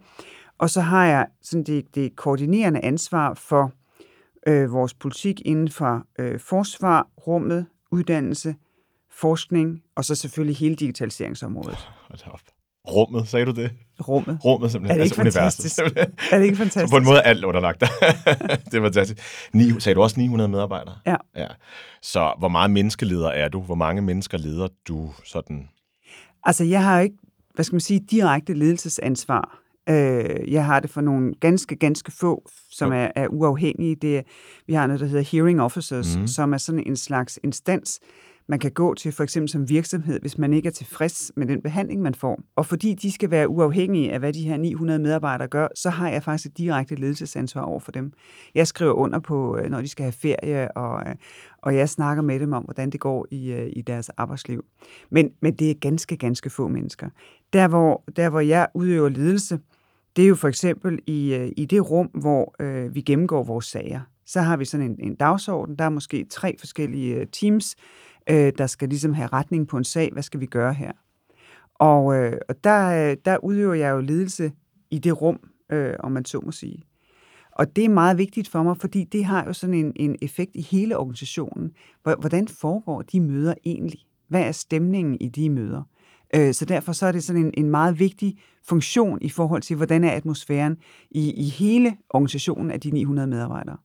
[0.57, 3.71] Og så har jeg sådan det, det koordinerende ansvar for
[4.47, 8.55] øh, vores politik inden for øh, forsvar, rummet, uddannelse,
[9.09, 11.77] forskning, og så selvfølgelig hele digitaliseringsområdet.
[12.07, 12.41] Hold op.
[12.87, 13.71] Rummet, sagde du det?
[14.07, 14.39] Rummet.
[14.45, 14.99] Rummet simpelthen.
[14.99, 15.75] Er det ikke altså fantastisk?
[15.75, 16.13] Simpelthen.
[16.31, 16.87] Er det ikke fantastisk?
[16.87, 17.79] Så på en måde er alt underlagt.
[18.71, 19.21] det er fantastisk.
[19.53, 20.95] Ni, sagde du også 900 medarbejdere?
[21.05, 21.15] Ja.
[21.35, 21.47] ja.
[22.01, 23.61] Så hvor meget menneskeleder er du?
[23.61, 25.69] Hvor mange mennesker leder du sådan?
[26.43, 27.15] Altså, jeg har ikke,
[27.53, 29.59] hvad skal man sige, direkte ledelsesansvar.
[29.89, 33.95] Øh, jeg har det for nogle ganske, ganske få, som er, er uafhængige.
[33.95, 34.23] Det
[34.67, 36.27] vi har noget, der hedder hearing officers, mm.
[36.27, 37.99] som er sådan en slags instans,
[38.49, 41.61] man kan gå til for eksempel som virksomhed, hvis man ikke er tilfreds med den
[41.61, 42.39] behandling, man får.
[42.55, 46.09] Og fordi de skal være uafhængige af, hvad de her 900 medarbejdere gør, så har
[46.09, 48.13] jeg faktisk et direkte ledelsesansvar over for dem.
[48.55, 51.15] Jeg skriver under på, øh, når de skal have ferie, og, øh,
[51.57, 54.65] og jeg snakker med dem om, hvordan det går i, øh, i deres arbejdsliv.
[55.09, 57.09] Men, men det er ganske, ganske få mennesker.
[57.53, 59.59] Der hvor, der, hvor jeg udøver ledelse,
[60.15, 64.01] det er jo for eksempel i, i det rum, hvor øh, vi gennemgår vores sager.
[64.25, 65.75] Så har vi sådan en, en dagsorden.
[65.75, 67.75] Der er måske tre forskellige teams,
[68.29, 70.09] øh, der skal ligesom have retning på en sag.
[70.13, 70.91] Hvad skal vi gøre her?
[71.75, 74.51] Og, øh, og der, øh, der udøver jeg jo ledelse
[74.91, 75.39] i det rum,
[75.71, 76.83] øh, om man så må sige.
[77.51, 80.51] Og det er meget vigtigt for mig, fordi det har jo sådan en, en effekt
[80.55, 81.71] i hele organisationen.
[82.03, 83.99] Hvordan foregår de møder egentlig?
[84.27, 85.83] Hvad er stemningen i de møder?
[86.35, 89.75] Øh, Så derfor så er det sådan en, en meget vigtig funktion i forhold til,
[89.75, 90.77] hvordan er atmosfæren
[91.11, 93.77] i, i hele organisationen af de 900 medarbejdere.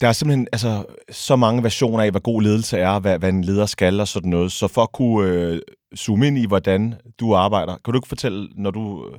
[0.00, 3.44] Der er simpelthen altså, så mange versioner af, hvad god ledelse er, hvad, hvad en
[3.44, 4.52] leder skal og sådan noget.
[4.52, 5.60] Så for at kunne øh,
[5.96, 9.18] zoome ind i, hvordan du arbejder, kan du ikke fortælle, når du, øh,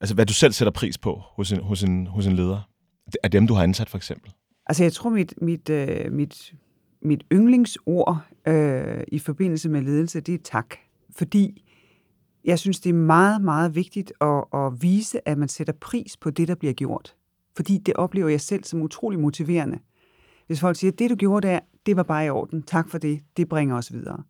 [0.00, 2.68] altså, hvad du selv sætter pris på hos en, hos en, hos en leder?
[3.22, 4.32] Af dem, du har ansat, for eksempel.
[4.66, 6.52] Altså jeg tror, mit, mit, øh, mit,
[7.02, 10.74] mit yndlingsord øh, i forbindelse med ledelse, det er tak.
[11.16, 11.64] Fordi
[12.44, 16.30] jeg synes, det er meget, meget vigtigt at, at vise, at man sætter pris på
[16.30, 17.14] det, der bliver gjort.
[17.56, 19.78] Fordi det oplever jeg selv som utrolig motiverende.
[20.46, 23.20] Hvis folk siger, det du gjorde der, det var bare i orden, tak for det,
[23.36, 24.22] det bringer os videre.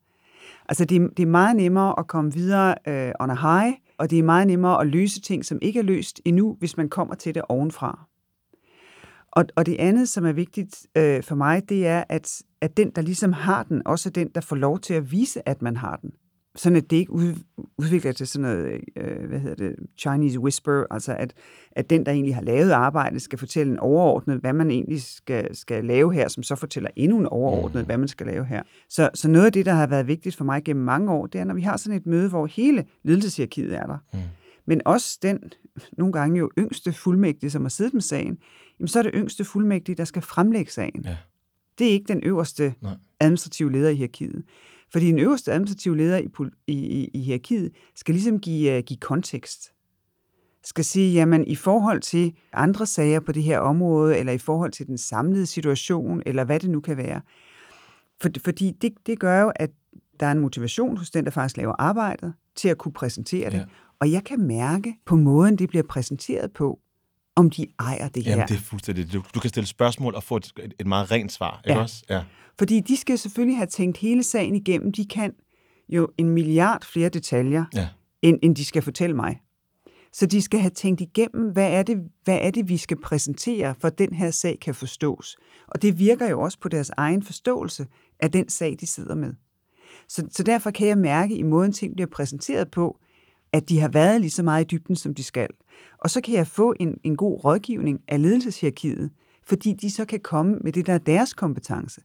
[0.68, 4.18] Altså det, det er meget nemmere at komme videre øh, on a high, og det
[4.18, 7.34] er meget nemmere at løse ting, som ikke er løst endnu, hvis man kommer til
[7.34, 8.06] det ovenfra.
[9.32, 12.90] Og, og det andet, som er vigtigt øh, for mig, det er, at, at den,
[12.90, 15.76] der ligesom har den, også er den, der får lov til at vise, at man
[15.76, 16.10] har den.
[16.56, 17.34] Sådan at det ikke ud,
[17.78, 21.34] udvikler til sådan noget, øh, hvad hedder det, Chinese whisper, altså at,
[21.72, 25.56] at den, der egentlig har lavet arbejdet, skal fortælle en overordnet, hvad man egentlig skal,
[25.56, 28.62] skal lave her, som så fortæller endnu en overordnet, hvad man skal lave her.
[28.88, 31.40] Så, så noget af det, der har været vigtigt for mig gennem mange år, det
[31.40, 34.18] er, når vi har sådan et møde, hvor hele ledelseshierarkiet er der, mm.
[34.66, 35.38] men også den,
[35.98, 38.38] nogle gange jo yngste fuldmægtige, som har siddet med sagen,
[38.78, 41.02] jamen så er det yngste fuldmægtige, der skal fremlægge sagen.
[41.04, 41.16] Ja.
[41.78, 42.92] Det er ikke den øverste Nej.
[43.20, 44.44] administrative leder i hierarkiet.
[44.92, 46.28] Fordi den øverste administrative leder i,
[46.66, 49.72] i, i, hierarkiet skal ligesom give, uh, give kontekst.
[50.64, 54.72] Skal sige, jamen i forhold til andre sager på det her område, eller i forhold
[54.72, 57.20] til den samlede situation, eller hvad det nu kan være.
[58.20, 59.70] For, fordi det, det gør jo, at
[60.20, 63.56] der er en motivation hos den, der faktisk laver arbejdet, til at kunne præsentere det.
[63.56, 63.64] Ja.
[64.00, 66.78] Og jeg kan mærke på måden, det bliver præsenteret på,
[67.36, 68.46] om de ejer det Jamen, her.
[68.46, 69.12] det er fuldstændig.
[69.12, 71.82] Du, du kan stille spørgsmål og få et, et, et meget rent svar, ikke Ja.
[71.82, 72.04] også?
[72.10, 72.22] Ja.
[72.58, 74.92] Fordi de skal selvfølgelig have tænkt hele sagen igennem.
[74.92, 75.32] De kan
[75.88, 77.88] jo en milliard flere detaljer, Ja.
[78.22, 79.40] end, end de skal fortælle mig.
[80.12, 83.74] Så de skal have tænkt igennem, hvad er, det, hvad er det, vi skal præsentere,
[83.80, 85.36] for at den her sag kan forstås.
[85.68, 87.86] Og det virker jo også på deres egen forståelse
[88.20, 89.32] af den sag, de sidder med.
[90.08, 92.98] Så, så derfor kan jeg mærke i måden, ting bliver præsenteret på,
[93.52, 95.48] at de har været lige så meget i dybden, som de skal.
[95.98, 99.10] Og så kan jeg få en, en god rådgivning af ledelseshierarkiet,
[99.46, 102.00] fordi de så kan komme med det, der er deres kompetence,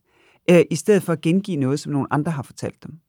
[0.49, 2.99] øh, i stedet for at gengive noget, som nogle andre har fortalt dem.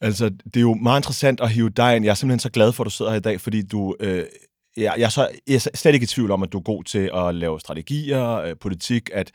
[0.00, 2.04] Altså, det er jo meget interessant at hive dig ind.
[2.04, 3.96] Jeg er simpelthen så glad for, at du sidder her i dag, fordi du...
[4.00, 4.24] Øh,
[4.76, 6.84] jeg, jeg, er så, jeg er slet ikke i tvivl om, at du er god
[6.84, 9.32] til at lave strategier, øh, politik, at,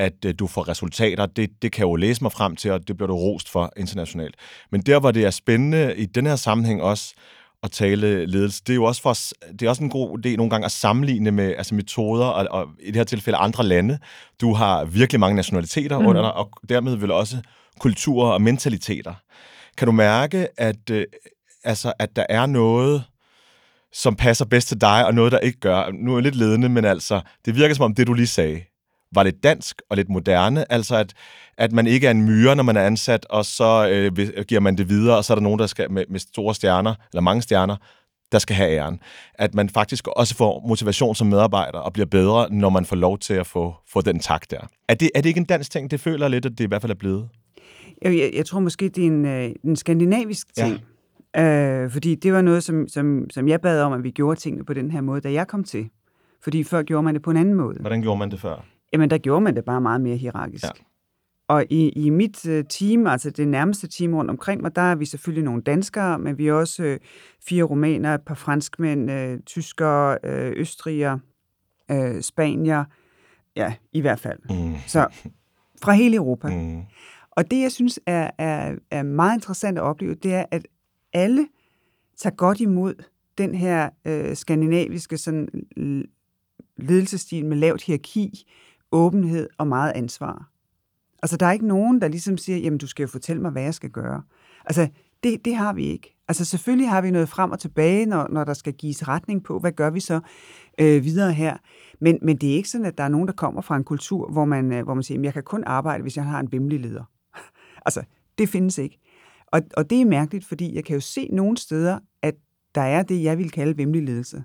[0.00, 1.26] at øh, du får resultater.
[1.26, 3.72] Det, det kan jeg jo læse mig frem til, og det bliver du rost for
[3.76, 4.34] internationalt.
[4.70, 7.14] Men der, hvor det er spændende i den her sammenhæng også,
[7.62, 9.16] at tale ledelse, det er jo også, for,
[9.52, 12.68] det er også en god idé nogle gange at sammenligne med altså metoder, og, og
[12.80, 13.98] i det her tilfælde andre lande.
[14.40, 16.06] Du har virkelig mange nationaliteter mm.
[16.06, 17.36] under dig, og dermed vel også
[17.78, 19.14] kulturer og mentaliteter.
[19.76, 21.04] Kan du mærke, at, øh,
[21.64, 23.04] altså, at der er noget,
[23.92, 25.90] som passer bedst til dig, og noget, der ikke gør?
[25.92, 28.60] Nu er jeg lidt ledende, men altså, det virker som om det, du lige sagde,
[29.14, 30.72] var lidt dansk og lidt moderne.
[30.72, 31.12] Altså, at,
[31.58, 34.60] at man ikke er en myre, når man er ansat, og så øh, vil- giver
[34.60, 37.22] man det videre, og så er der nogen, der skal med, med store stjerner, eller
[37.22, 37.76] mange stjerner,
[38.32, 39.00] der skal have æren.
[39.34, 43.18] At man faktisk også får motivation som medarbejder og bliver bedre, når man får lov
[43.18, 44.60] til at få, få den tak der.
[44.88, 45.90] Er det, er det ikke en dansk ting?
[45.90, 47.28] Det føler jeg lidt, at det i hvert fald er blevet.
[48.02, 50.80] Jeg, jeg, jeg tror måske, det er en, øh, en skandinavisk ting.
[51.36, 51.82] Ja.
[51.84, 54.64] Øh, fordi det var noget, som, som, som jeg bad om, at vi gjorde tingene
[54.64, 55.88] på den her måde, da jeg kom til.
[56.42, 57.76] Fordi før gjorde man det på en anden måde.
[57.80, 58.64] Hvordan gjorde man det før?
[58.92, 60.64] Jamen, der gjorde man det bare meget mere hierarkisk.
[60.64, 60.70] Ja.
[61.48, 64.94] Og i, i mit øh, team, altså det nærmeste team rundt omkring mig, der er
[64.94, 66.98] vi selvfølgelig nogle danskere, men vi er også øh,
[67.40, 71.20] fire rumæner, et par franskmænd, øh, tyskere, øh, østrigere,
[71.90, 72.84] øh, spanier,
[73.56, 74.38] ja, i hvert fald.
[74.50, 74.74] Mm.
[74.86, 75.06] Så
[75.82, 76.48] fra hele Europa.
[76.48, 76.82] Mm.
[77.30, 80.66] Og det, jeg synes er, er, er meget interessant at opleve, det er, at
[81.12, 81.48] alle
[82.16, 82.94] tager godt imod
[83.38, 85.48] den her øh, skandinaviske sådan,
[86.76, 88.46] ledelsesstil med lavt hierarki,
[88.92, 90.50] åbenhed og meget ansvar.
[91.22, 93.62] Altså, der er ikke nogen, der ligesom siger, jamen, du skal jo fortælle mig, hvad
[93.62, 94.22] jeg skal gøre.
[94.64, 94.88] Altså,
[95.22, 96.16] det, det har vi ikke.
[96.28, 99.58] Altså, selvfølgelig har vi noget frem og tilbage, når, når der skal gives retning på,
[99.58, 100.20] hvad gør vi så
[100.80, 101.56] øh, videre her.
[102.00, 104.30] Men, men det er ikke sådan, at der er nogen, der kommer fra en kultur,
[104.32, 106.48] hvor man, øh, hvor man siger, jamen, jeg kan kun arbejde, hvis jeg har en
[106.48, 107.04] bimmelig leder.
[107.86, 108.02] altså,
[108.38, 108.98] det findes ikke.
[109.46, 112.34] Og, og det er mærkeligt, fordi jeg kan jo se nogle steder, at
[112.74, 114.44] der er det, jeg vil kalde vemmelig ledelse.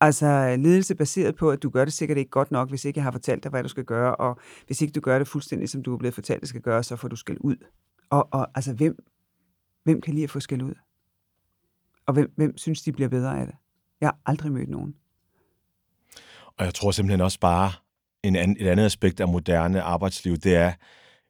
[0.00, 3.04] Altså ledelse baseret på, at du gør det sikkert ikke godt nok, hvis ikke jeg
[3.04, 5.82] har fortalt dig, hvad du skal gøre, og hvis ikke du gør det fuldstændig, som
[5.82, 7.56] du er blevet fortalt, det skal gøre, så får du skæld ud.
[8.10, 9.04] Og, og altså, hvem,
[9.84, 10.74] hvem kan lide at få skæld ud?
[12.06, 13.56] Og hvem, hvem synes, de bliver bedre af det?
[14.00, 14.94] Jeg har aldrig mødt nogen.
[16.56, 17.72] Og jeg tror simpelthen også bare,
[18.22, 20.72] en anden, et andet aspekt af moderne arbejdsliv, det er,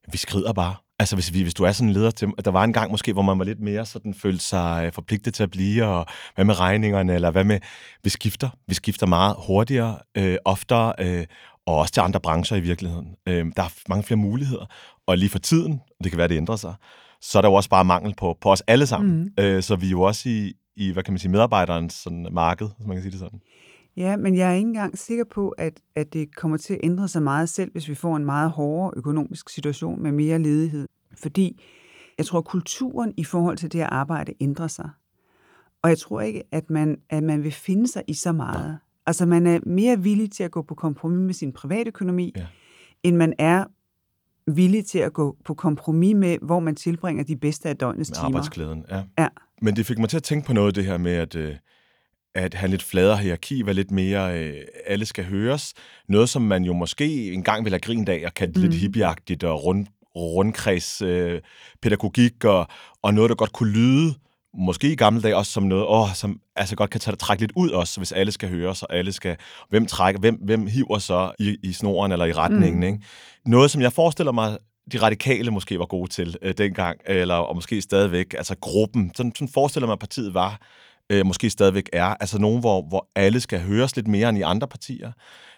[0.05, 0.75] at vi skrider bare.
[1.01, 3.12] Altså hvis, vi, hvis du er sådan en leder til, der var en gang måske,
[3.12, 6.44] hvor man var lidt mere sådan, følte sig øh, forpligtet til at blive, og hvad
[6.44, 7.61] med regningerne, eller hvad med,
[8.05, 8.49] vi skifter.
[8.66, 11.26] Vi skifter meget hurtigere, øh, oftere, øh,
[11.66, 13.09] og også til andre brancher i virkeligheden.
[13.28, 14.66] Øh, der er mange flere muligheder,
[15.07, 16.74] og lige for tiden, det kan være, det ændrer sig,
[17.20, 19.32] så er der jo også bare mangel på, på os alle sammen.
[19.38, 19.44] Mm.
[19.44, 22.68] Øh, så vi er jo også i, i, hvad kan man sige, medarbejderens sådan, marked,
[22.76, 23.40] hvis man kan sige det sådan.
[23.99, 27.09] Ja, men jeg er ikke engang sikker på, at, at det kommer til at ændre
[27.09, 30.88] sig meget selv, hvis vi får en meget hårdere økonomisk situation med mere ledighed.
[31.16, 31.62] Fordi
[32.18, 34.90] jeg tror, at kulturen i forhold til det her arbejde ændrer sig.
[35.82, 38.78] Og jeg tror ikke, at man, at man vil finde sig i så meget.
[39.07, 42.46] Altså man er mere villig til at gå på kompromis med sin privatøkonomi, ja.
[43.03, 43.64] end man er
[44.46, 48.14] villig til at gå på kompromis med, hvor man tilbringer de bedste af døgnets med
[48.14, 48.26] timer.
[48.26, 49.03] arbejdsglæden, ja.
[49.18, 49.28] ja.
[49.62, 51.57] Men det fik mig til at tænke på noget det her med, at, øh,
[52.39, 54.55] at have lidt fladere hierarki, være lidt mere, øh,
[54.86, 55.74] alle skal høres.
[56.09, 58.62] Noget, som man jo måske engang vil have grint af og kaldt mm.
[58.62, 59.86] lidt hippieagtigt og rund,
[60.16, 61.41] rundkreds øh,
[61.82, 62.66] pædagogik og,
[63.03, 64.14] og noget, der godt kunne lyde
[64.55, 67.53] måske i gamle dage også som noget, åh, som altså godt kan tage, trække lidt
[67.57, 69.36] ud også, hvis alle skal høre, så alle skal,
[69.68, 72.82] hvem trækker, hvem, hvem hiver så i, i snoren eller i retningen, mm.
[72.82, 72.99] ikke?
[73.47, 74.59] Noget, som jeg forestiller mig,
[74.93, 79.32] de radikale måske var gode til øh, dengang, eller og måske stadigvæk, altså gruppen, sådan,
[79.34, 80.61] sådan forestiller mig, at partiet var,
[81.11, 84.42] øh, måske stadigvæk er, altså nogen, hvor, hvor alle skal høres lidt mere end i
[84.42, 85.12] andre partier,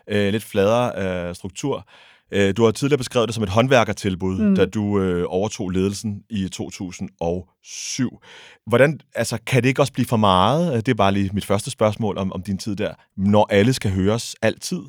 [0.08, 1.86] øh, lidt fladere øh, struktur.
[2.32, 4.56] Øh, du har tidligere beskrevet det som et håndværkertilbud, mm.
[4.56, 8.20] da du øh, overtog ledelsen i 2007.
[8.66, 10.86] Hvordan, altså, kan det ikke også blive for meget?
[10.86, 12.94] Det er bare lige mit første spørgsmål om, om din tid der.
[13.16, 14.80] Når alle skal høres altid,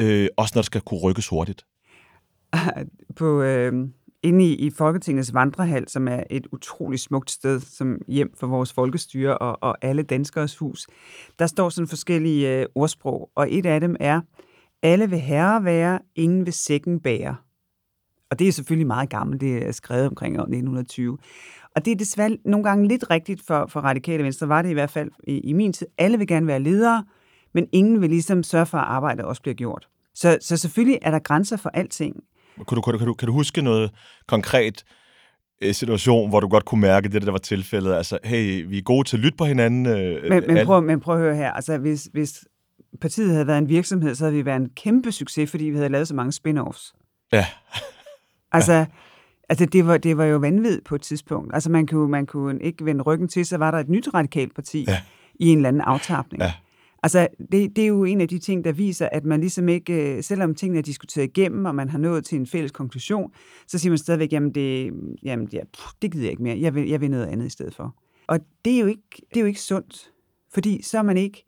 [0.00, 1.64] øh, også når det skal kunne rykkes hurtigt.
[3.16, 3.88] På, øh,
[4.22, 8.72] inde i, i Folketingets vandrehal, som er et utroligt smukt sted som hjem for vores
[8.72, 10.86] folkestyre og, og alle danskers hus,
[11.38, 14.20] der står sådan forskellige øh, ordsprog, og et af dem er,
[14.82, 17.36] alle vil herre være, ingen vil sækken bære.
[18.30, 21.18] Og det er selvfølgelig meget gammelt, det er skrevet omkring 1920.
[21.76, 24.72] Og det er desværre nogle gange lidt rigtigt for, for radikale venstre, var det i
[24.72, 25.86] hvert fald i, i min tid.
[25.98, 27.04] Alle vil gerne være ledere,
[27.54, 29.88] men ingen vil ligesom sørge for, at arbejdet også bliver gjort.
[30.14, 32.16] Så, så selvfølgelig er der grænser for alting.
[32.56, 33.90] Kan du, kan, du, kan, du, kan du huske noget
[34.26, 34.84] konkret
[35.62, 37.94] øh, situation, hvor du godt kunne mærke det, der var tilfældet?
[37.94, 39.86] Altså, hey, vi er gode til at lytte på hinanden.
[39.86, 41.52] Øh, men, men, prøv, men prøv at høre her.
[41.52, 42.44] Altså, hvis, hvis
[43.00, 45.88] partiet havde været en virksomhed, så havde vi været en kæmpe succes, fordi vi havde
[45.88, 46.92] lavet så mange spin-offs.
[47.32, 47.46] Ja.
[48.52, 48.86] altså, ja.
[49.48, 51.54] altså det, var, det var jo vanvittigt på et tidspunkt.
[51.54, 54.54] Altså man kunne, man kunne ikke vende ryggen til, så var der et nyt radikalt
[54.54, 55.00] parti ja.
[55.34, 56.42] i en eller anden aftapning.
[56.42, 56.52] Ja.
[57.02, 60.16] Altså, det, det er jo en af de ting, der viser, at man ligesom ikke,
[60.16, 63.32] øh, selvom tingene er diskuteret igennem, og man har nået til en fælles konklusion,
[63.66, 64.92] så siger man stadigvæk, jamen det,
[65.22, 67.50] jamen, ja, pff, det gider jeg ikke mere, jeg vil, jeg vil noget andet i
[67.50, 67.96] stedet for.
[68.26, 70.12] Og det er jo ikke, det er jo ikke sundt,
[70.52, 71.44] fordi så er man ikke,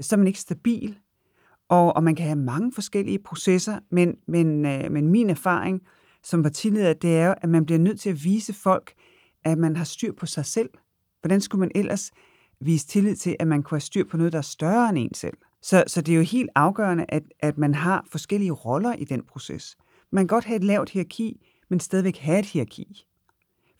[0.00, 0.98] så er man ikke stabil,
[1.68, 5.82] og, og man kan have mange forskellige processer, men, men, øh, men min erfaring
[6.22, 8.92] som partileder, det er jo, at man bliver nødt til at vise folk,
[9.44, 10.70] at man har styr på sig selv.
[11.20, 12.10] Hvordan skulle man ellers
[12.60, 15.14] vise tillid til, at man kunne have styr på noget, der er større end en
[15.14, 15.36] selv?
[15.62, 19.22] Så, så det er jo helt afgørende, at, at man har forskellige roller i den
[19.22, 19.76] proces.
[20.10, 23.06] Man kan godt have et lavt hierarki, men stadigvæk have et hierarki.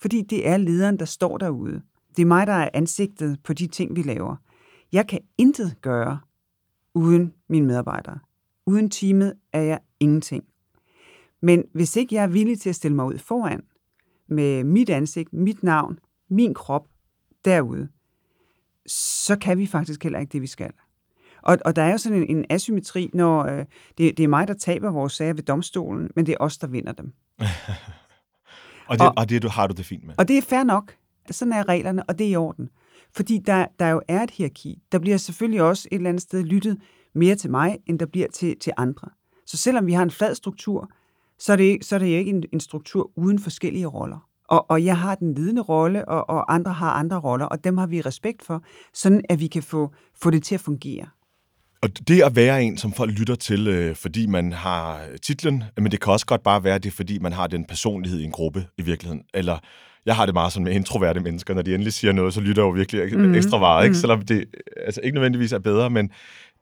[0.00, 1.82] Fordi det er lederen, der står derude.
[2.16, 4.36] Det er mig, der er ansigtet på de ting, vi laver.
[4.92, 6.18] Jeg kan intet gøre
[6.94, 8.18] uden mine medarbejdere.
[8.66, 10.44] Uden teamet er jeg ingenting.
[11.40, 13.62] Men hvis ikke jeg er villig til at stille mig ud foran
[14.28, 15.98] med mit ansigt, mit navn,
[16.28, 16.88] min krop
[17.44, 17.88] derude,
[18.88, 20.70] så kan vi faktisk heller ikke det, vi skal.
[21.42, 23.64] Og, og der er jo sådan en, en asymmetri, når øh,
[23.98, 26.66] det, det er mig, der taber vores sager ved domstolen, men det er os, der
[26.66, 27.12] vinder dem.
[28.88, 30.14] Og det, Og- og det du, har du det fint med.
[30.18, 30.94] Og det er fair nok.
[31.30, 32.68] Sådan er reglerne, og det er i orden.
[33.16, 34.82] Fordi der, der jo er et hierarki.
[34.92, 36.80] Der bliver selvfølgelig også et eller andet sted lyttet
[37.14, 39.08] mere til mig, end der bliver til, til andre.
[39.46, 40.90] Så selvom vi har en flad struktur,
[41.38, 44.28] så er det, så er det jo ikke en, en struktur uden forskellige roller.
[44.48, 47.78] Og, og jeg har den ledende rolle, og, og andre har andre roller, og dem
[47.78, 48.62] har vi respekt for,
[48.94, 51.06] sådan at vi kan få, få det til at fungere.
[51.82, 55.92] Og det at være en, som folk lytter til, øh, fordi man har titlen, men
[55.92, 58.66] det kan også godt bare være det, fordi man har den personlighed i en gruppe
[58.78, 59.22] i virkeligheden.
[59.34, 59.58] Eller
[60.06, 62.62] jeg har det meget sådan med introverte mennesker, når de endelig siger noget, så lytter
[62.62, 63.34] jeg jo virkelig mm.
[63.34, 63.96] ekstra meget, ikke?
[63.96, 64.44] selvom det
[64.86, 66.10] altså, ikke nødvendigvis er bedre, men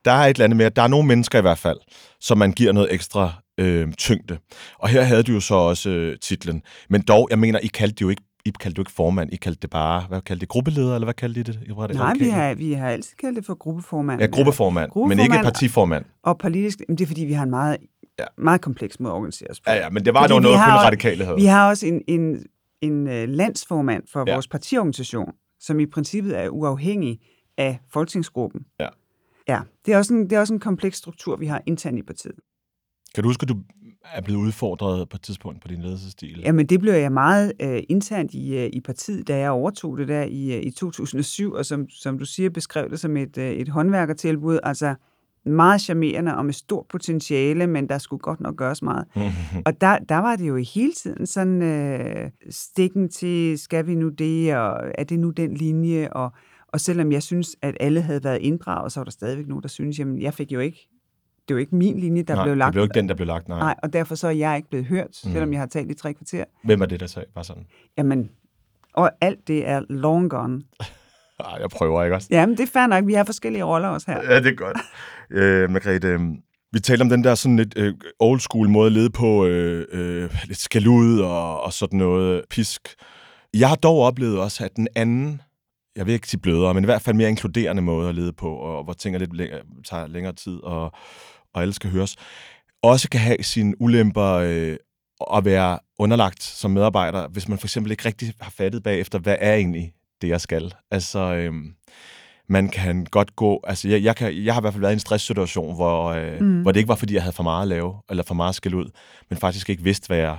[0.05, 1.79] der er et eller andet med, at der er nogle mennesker i hvert fald,
[2.21, 4.39] som man giver noget ekstra øh, tyngde.
[4.79, 6.63] Og her havde du jo så også øh, titlen.
[6.91, 9.37] Men dog, jeg mener, I kaldte det jo ikke I kaldte jo ikke formand, I
[9.37, 11.59] kaldte det bare, hvad kaldte det, gruppeleder, eller hvad kaldte I det?
[11.67, 14.21] I var det Nej, vi har, vi har altid kaldt det for gruppeformand.
[14.21, 15.45] Ja, gruppeformand, men ikke Gruppeformand.
[15.45, 16.05] partiformand.
[16.23, 17.77] Og politisk, det er fordi, vi har en meget,
[18.19, 18.25] Ja.
[18.39, 19.71] meget kompleks måde at organisere os på.
[19.71, 21.37] Ja, ja, men det var Fordi dog noget, kun radikale havde.
[21.37, 22.47] Vi har også en, en,
[22.83, 24.33] en øh, landsformand for ja.
[24.35, 27.19] vores partiorganisation, som i princippet er uafhængig
[27.59, 28.61] af folketingsgruppen.
[28.81, 28.89] Ja.
[29.49, 32.03] Ja, det er, også en, det er også en kompleks struktur, vi har internt i
[32.03, 32.35] partiet.
[33.15, 33.57] Kan du huske, at du
[34.13, 36.41] er blevet udfordret på et tidspunkt på din ledelsesstil?
[36.45, 40.09] Jamen, det blev jeg meget øh, internt i, øh, i partiet, da jeg overtog det
[40.09, 43.51] der i, øh, i 2007, og som, som du siger, beskrev det som et, øh,
[43.51, 44.59] et håndværkertilbud.
[44.63, 44.95] Altså
[45.47, 49.07] meget charmerende og med stort potentiale, men der skulle godt nok gøres meget.
[49.67, 54.09] Og der, der var det jo hele tiden sådan øh, stikken til, skal vi nu
[54.09, 56.13] det, og er det nu den linje?
[56.13, 56.33] Og,
[56.75, 59.69] og selvom jeg synes, at alle havde været inddraget, så var der stadigvæk nogen, der
[59.69, 60.89] synes, jamen jeg fik jo ikke,
[61.49, 62.67] det var ikke min linje, der nej, blev lagt.
[62.69, 63.59] det blev ikke den, der blev lagt, nej.
[63.59, 65.33] Nej, og derfor så er jeg ikke blevet hørt, Mm.
[65.33, 66.45] selvom jeg har talt i tre kvarter.
[66.65, 67.67] Hvem er det, der sagde bare sådan?
[67.99, 68.31] Jamen,
[68.95, 70.63] og alt det er long gone.
[71.41, 72.29] Ej, jeg prøver ikke også.
[72.31, 73.07] Jamen, det er fair nok.
[73.07, 74.33] Vi har forskellige roller også her.
[74.33, 74.77] Ja, det er godt.
[75.31, 76.21] øh, Margrethe, øh,
[76.73, 79.87] vi talte om den der sådan lidt øh, old school måde at lede på, øh,
[79.93, 82.89] øh, lidt skæld ud og, og sådan noget pisk.
[83.55, 85.41] Jeg har dog oplevet også, at den anden,
[85.97, 88.55] jeg vil ikke sige blødere, men i hvert fald mere inkluderende måde at lede på,
[88.57, 90.93] og hvor ting er lidt længere, tager længere tid, og,
[91.55, 92.17] og alle skal høres,
[92.83, 94.77] også kan have sine ulemper øh,
[95.35, 99.37] at være underlagt som medarbejder, hvis man for eksempel ikke rigtig har fattet bagefter, hvad
[99.41, 99.93] er egentlig
[100.23, 100.75] det, jeg skal.
[100.91, 101.53] Altså, øh,
[102.49, 103.61] man kan godt gå...
[103.65, 106.41] Altså, jeg, jeg, kan, jeg har i hvert fald været i en stresssituation, hvor, øh,
[106.41, 106.63] mm.
[106.63, 108.75] hvor det ikke var, fordi jeg havde for meget at lave, eller for meget skæld
[108.75, 108.91] ud,
[109.31, 110.39] men faktisk ikke vidste, hvad, jeg,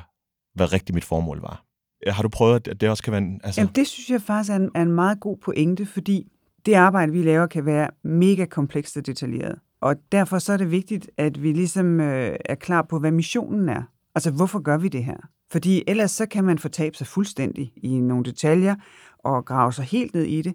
[0.53, 1.63] hvad rigtig mit formål var.
[2.07, 3.41] Har du prøvet, at det også kan være en...
[3.43, 6.31] Altså, Jamen, det synes jeg faktisk er en, er en meget god pointe, fordi
[6.65, 9.59] det arbejde, vi laver, kan være mega komplekst og detaljeret.
[9.81, 13.69] Og derfor så er det vigtigt, at vi ligesom øh, er klar på, hvad missionen
[13.69, 13.83] er.
[14.15, 15.17] Altså, hvorfor gør vi det her?
[15.51, 18.75] Fordi ellers så kan man fortabe sig fuldstændig i nogle detaljer
[19.19, 20.53] og grave sig helt ned i det.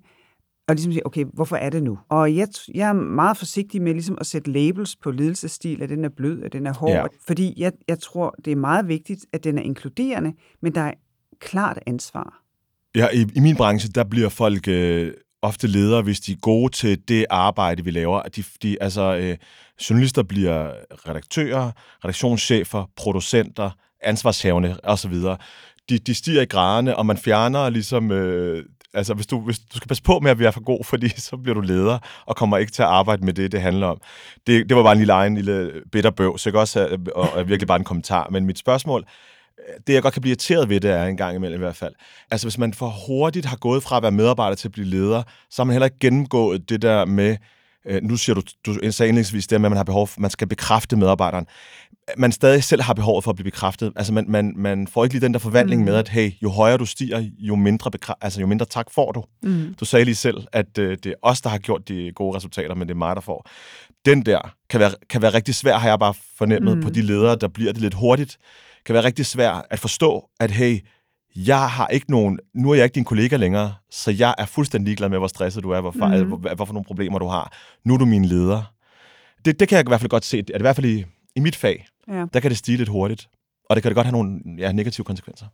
[0.69, 1.99] Og ligesom sige, okay, hvorfor er det nu?
[2.09, 6.05] Og jeg, jeg er meget forsigtig med ligesom at sætte labels på ledelsesstil, at den
[6.05, 6.91] er blød, at den er hård.
[6.91, 7.05] Ja.
[7.27, 10.33] Fordi jeg, jeg tror, det er meget vigtigt, at den er inkluderende,
[10.63, 10.93] men der er
[11.41, 12.41] klart ansvar.
[12.95, 15.13] Ja, i, i min branche, der bliver folk øh,
[15.43, 18.23] ofte ledere, hvis de er gode til det arbejde, vi laver.
[18.23, 19.37] De, de, altså, øh,
[19.91, 20.73] journalister bliver
[21.09, 21.71] redaktører,
[22.05, 23.71] redaktionschefer, producenter,
[24.03, 25.15] ansvarshavende osv.
[25.89, 28.11] De, de stiger i graderne, og man fjerner ligesom...
[28.11, 28.65] Øh,
[28.95, 31.37] altså, hvis du, hvis du skal passe på med at være for god, fordi så
[31.37, 34.01] bliver du leder og kommer ikke til at arbejde med det, det handler om.
[34.47, 37.17] Det, det var bare en lille egen lille bitter bøv, så jeg kan også have,
[37.17, 38.29] og, og virkelig bare en kommentar.
[38.31, 39.05] Men mit spørgsmål,
[39.87, 41.95] det jeg godt kan blive irriteret ved, det er en gang imellem i hvert fald.
[42.31, 45.23] Altså hvis man for hurtigt har gået fra at være medarbejder til at blive leder,
[45.51, 47.37] så har man heller ikke gennemgået det der med,
[47.87, 50.31] øh, nu siger du, du sagde indlægsvis det med, at man har behov for, man
[50.31, 51.47] skal bekræfte medarbejderen.
[52.17, 53.93] Man stadig selv har behov for at blive bekræftet.
[53.97, 55.85] Altså man, man, man får ikke lige den der forvandling mm.
[55.85, 59.13] med, at hey, jo højere du stiger, jo mindre, bekra- altså, jo mindre tak får
[59.13, 59.25] du.
[59.43, 59.75] Mm.
[59.81, 62.75] Du sagde lige selv, at øh, det er os, der har gjort de gode resultater,
[62.75, 63.49] men det er mig, der får.
[64.05, 66.83] Den der kan være, kan være rigtig svær, har jeg bare fornemmet mm.
[66.83, 68.39] på de ledere, der bliver det lidt hurtigt.
[68.85, 70.79] Kan være rigtig svær at forstå, at hey,
[71.37, 74.85] jeg har ikke nogen, nu er jeg ikke din kollega længere, så jeg er fuldstændig
[74.85, 76.29] ligeglad med, hvor stresset du er, hvor, mm.
[76.29, 77.53] hvor, hvor, hvorfor nogle problemer du har.
[77.85, 78.75] Nu er du min leder.
[79.45, 81.05] Det, det kan jeg i hvert fald godt se, at i hvert fald i,
[81.37, 82.27] i mit fag, Ja.
[82.33, 83.29] der kan det stige lidt hurtigt.
[83.71, 85.47] Og det kan det godt have nogle ja, negative konsekvenser.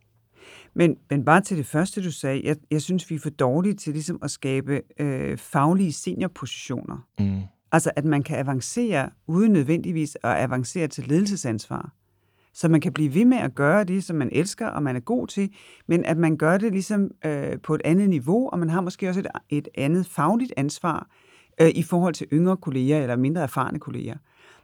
[0.73, 3.73] Men, men bare til det første, du sagde, jeg, jeg synes, vi er for dårlige
[3.73, 7.07] til ligesom at skabe øh, faglige seniorpositioner.
[7.19, 7.41] Mm.
[7.71, 11.93] Altså, at man kan avancere uden nødvendigvis at avancere til ledelsesansvar.
[12.57, 14.99] Så man kan blive ved med at gøre det, som man elsker og man er
[14.99, 15.49] god til,
[15.87, 19.09] men at man gør det ligesom øh, på et andet niveau, og man har måske
[19.09, 21.07] også et, et andet fagligt ansvar
[21.61, 24.15] øh, i forhold til yngre kolleger eller mindre erfarne kolleger.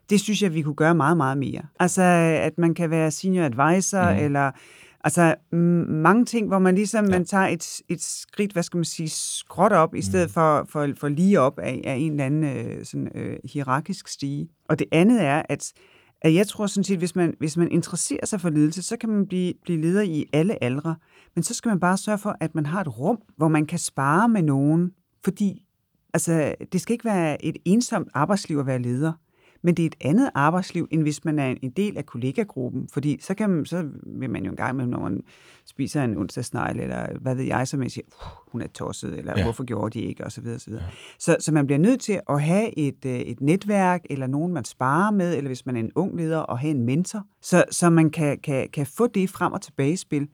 [0.10, 1.62] Det synes jeg, vi kunne gøre meget, meget mere.
[1.80, 2.02] Altså,
[2.41, 4.26] at man kan være senior advisor, mm.
[4.26, 4.52] eller
[5.06, 5.36] Altså
[5.88, 7.12] mange ting, hvor man ligesom ja.
[7.12, 10.34] man tager et, et skridt, hvad skal man sige, skråt op, i stedet mm.
[10.34, 14.50] for, for, for lige op af, af en eller anden øh, sådan, øh, hierarkisk stige.
[14.70, 15.74] Og det andet er, at,
[16.24, 19.10] at jeg tror sådan set, hvis man, hvis man interesserer sig for ledelse, så kan
[19.10, 20.96] man blive, blive leder i alle aldre.
[21.36, 23.80] Men så skal man bare sørge for, at man har et rum, hvor man kan
[23.80, 24.92] spare med nogen,
[25.24, 25.64] fordi
[26.14, 29.14] altså, det skal ikke være et ensomt arbejdsliv at være leder
[29.64, 33.18] men det er et andet arbejdsliv, end hvis man er en del af kollegagruppen, fordi
[33.22, 35.22] så, kan man, så vil man jo en gang med, når man
[35.66, 38.05] spiser en onsdagsnegl, eller hvad ved jeg, så man siger,
[38.51, 39.43] hun er tosset, eller ja.
[39.43, 40.84] hvorfor gjorde de ikke, og så videre, så, videre.
[40.84, 40.89] Ja.
[41.20, 44.66] Så, så man bliver nødt til at have et, øh, et netværk, eller nogen, man
[44.66, 47.89] sparer med, eller hvis man er en ung leder, og have en mentor, så, så
[47.89, 50.28] man kan, kan, kan få det frem og tilbage spil,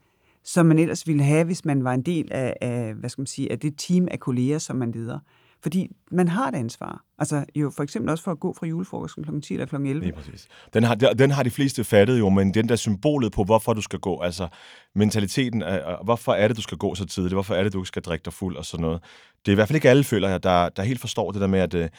[0.43, 3.27] som man ellers ville have, hvis man var en del af, af, hvad skal man
[3.27, 5.19] sige, af det team af kolleger, som man leder.
[5.63, 7.03] Fordi man har et ansvar.
[7.17, 9.39] Altså jo for eksempel også for at gå fra julefrokosten kl.
[9.41, 9.75] 10 eller kl.
[9.75, 9.99] 11.
[9.99, 10.47] Lige præcis.
[10.73, 13.81] Den har, den har de fleste fattet jo, men den der symbolet på, hvorfor du
[13.81, 14.47] skal gå, altså
[14.95, 18.01] mentaliteten af, hvorfor er det, du skal gå så tidligt, hvorfor er det, du skal
[18.01, 19.01] drikke dig fuld og sådan noget.
[19.45, 21.47] Det er i hvert fald ikke alle, føler jeg, der, der helt forstår det der
[21.47, 21.89] med, at, øh,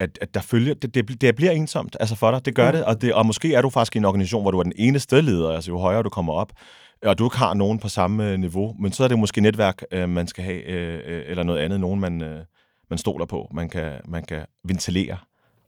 [0.00, 2.72] at, at der følger, det, det, det bliver ensomt altså for dig, det gør ja.
[2.72, 4.72] det, og det, og måske er du faktisk i en organisation, hvor du er den
[4.76, 6.52] eneste leder, altså jo højere du kommer op,
[7.02, 9.82] og du ikke har nogen på samme øh, niveau, men så er det måske netværk,
[9.92, 10.62] øh, man skal have,
[11.26, 12.44] eller noget andet, nogen man,
[12.90, 15.16] man stoler på, man kan, man kan ventilere.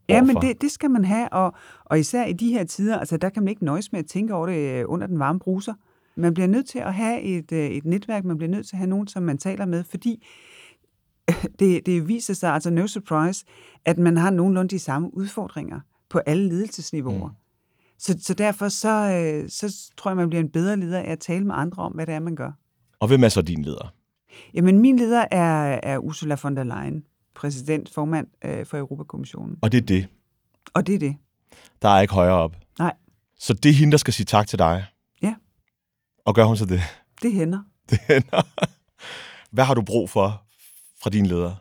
[0.09, 1.55] Ja, men det, det skal man have, og,
[1.85, 4.35] og især i de her tider, altså der kan man ikke nøjes med at tænke
[4.35, 5.75] over det øh, under den varme bruser.
[6.17, 8.79] Man bliver nødt til at have et, øh, et netværk, man bliver nødt til at
[8.79, 10.27] have nogen, som man taler med, fordi
[11.59, 13.45] det, det viser sig, altså no surprise,
[13.85, 17.29] at man har nogenlunde de samme udfordringer på alle ledelsesniveauer.
[17.29, 17.35] Mm.
[17.99, 21.19] Så, så derfor så, øh, så tror jeg, man bliver en bedre leder af at
[21.19, 22.53] tale med andre om, hvad det er, man gør.
[23.01, 23.95] Og hvem er så din leder?
[24.55, 27.05] Jamen, min leder er, er Ursula von der Leyen
[27.35, 29.59] præsident, formand øh, for Europakommissionen.
[29.63, 30.09] Og det er det?
[30.75, 31.17] Og det er det.
[31.83, 32.57] Der er ikke højere op?
[32.79, 32.95] Nej.
[33.39, 34.85] Så det er hende, der skal sige tak til dig?
[35.23, 35.35] Ja.
[36.25, 36.81] Og gør hun så det?
[37.23, 37.59] Det hænder.
[37.91, 38.47] Det hænder.
[39.51, 40.43] Hvad har du brug for
[41.03, 41.55] fra din leder?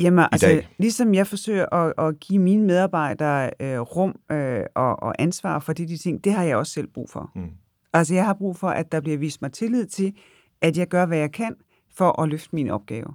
[0.00, 5.14] Jamen, altså, ligesom jeg forsøger at, at give mine medarbejdere øh, rum øh, og, og
[5.18, 7.30] ansvar for de, de ting, det har jeg også selv brug for.
[7.34, 7.50] Mm.
[7.92, 10.14] Altså, jeg har brug for, at der bliver vist mig tillid til,
[10.60, 11.54] at jeg gør, hvad jeg kan
[11.96, 13.14] for at løfte min opgave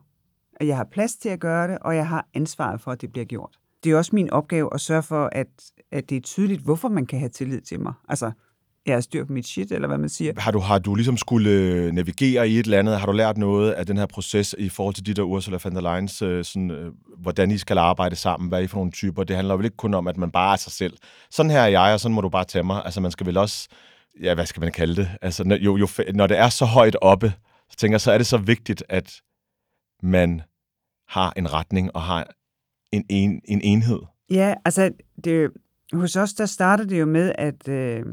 [0.59, 3.11] at jeg har plads til at gøre det, og jeg har ansvaret for, at det
[3.11, 3.57] bliver gjort.
[3.83, 5.47] Det er også min opgave at sørge for, at,
[5.91, 7.93] at det er tydeligt, hvorfor man kan have tillid til mig.
[8.09, 8.31] Altså,
[8.85, 10.33] jeg har styr på mit shit, eller hvad man siger.
[10.37, 12.99] Har du, har du ligesom skulle øh, navigere i et eller andet?
[12.99, 15.75] Har du lært noget af den her proces i forhold til de der Ursula von
[15.75, 18.49] der Leyen's, øh, sådan, øh, hvordan I skal arbejde sammen?
[18.49, 19.23] Hvad er I for nogle typer?
[19.23, 20.97] Det handler vel ikke kun om, at man bare er sig selv.
[21.31, 22.81] Sådan her er jeg, og sådan må du bare tage mig.
[22.85, 23.67] Altså, man skal vel også...
[24.21, 25.09] Ja, hvad skal man kalde det?
[25.21, 27.33] Altså, når, jo, jo, når det er så højt oppe,
[27.69, 29.21] så tænker jeg, så er det så vigtigt, at
[30.03, 30.41] man
[31.07, 32.33] har en retning og har
[32.91, 33.99] en, en, en enhed?
[34.29, 34.91] Ja, altså
[35.23, 35.51] det,
[35.93, 38.05] hos os der starter det jo med, at, øh,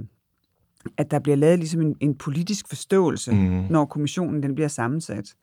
[0.96, 3.66] at der bliver lavet ligesom en, en politisk forståelse, mm.
[3.70, 5.34] når kommissionen den bliver sammensat,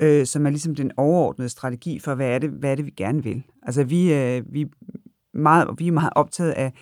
[0.00, 2.90] øh, som er ligesom den overordnede strategi for, hvad er det, hvad er det vi
[2.90, 3.42] gerne vil.
[3.62, 4.66] Altså vi, øh, vi,
[5.34, 6.72] meget, vi er meget optaget af,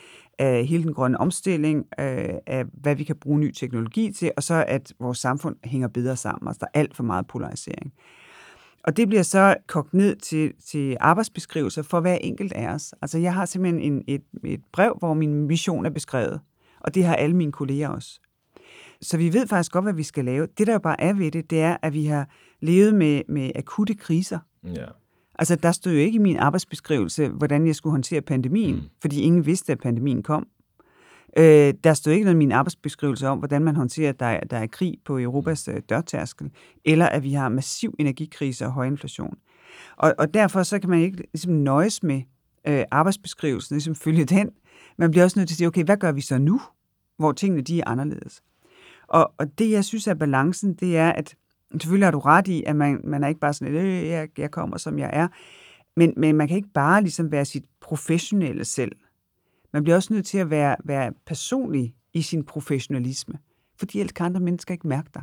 [0.40, 4.42] af hele den grønne omstilling, øh, af hvad vi kan bruge ny teknologi til, og
[4.42, 6.48] så at vores samfund hænger bedre sammen.
[6.48, 7.92] Altså der er alt for meget polarisering.
[8.84, 12.94] Og det bliver så kogt ned til, til arbejdsbeskrivelser for hver enkelt af os.
[13.02, 16.40] Altså jeg har simpelthen en, et, et brev, hvor min mission er beskrevet,
[16.80, 18.20] og det har alle mine kolleger også.
[19.02, 20.46] Så vi ved faktisk godt, hvad vi skal lave.
[20.58, 22.28] Det, der jo bare er ved det, det er, at vi har
[22.60, 24.38] levet med, med akutte kriser.
[24.64, 24.86] Ja.
[25.40, 28.82] Altså, der stod jo ikke i min arbejdsbeskrivelse, hvordan jeg skulle håndtere pandemien, mm.
[29.00, 30.46] fordi ingen vidste, at pandemien kom.
[31.36, 34.56] Øh, der stod ikke noget i min arbejdsbeskrivelse om, hvordan man håndterer, at der, der
[34.56, 36.50] er krig på Europas øh, dørtærskel,
[36.84, 39.38] eller at vi har massiv energikrise og høj inflation.
[39.96, 42.22] Og, og derfor så kan man ikke ligesom, nøjes med
[42.66, 44.50] øh, arbejdsbeskrivelsen, ligesom følge den.
[44.98, 46.60] Man bliver også nødt til at sige, okay, hvad gør vi så nu,
[47.16, 48.42] hvor tingene de er anderledes?
[49.08, 51.34] Og, og det, jeg synes er balancen, det er, at
[51.72, 54.50] selvfølgelig har du ret i, at man, man er ikke bare sådan, øh, jeg, jeg
[54.50, 55.28] kommer, som jeg er,
[55.96, 58.92] men, men man kan ikke bare ligesom være sit professionelle selv.
[59.72, 63.38] Man bliver også nødt til at være, være personlig i sin professionalisme,
[63.78, 65.22] fordi ellers kan andre mennesker ikke mærke dig.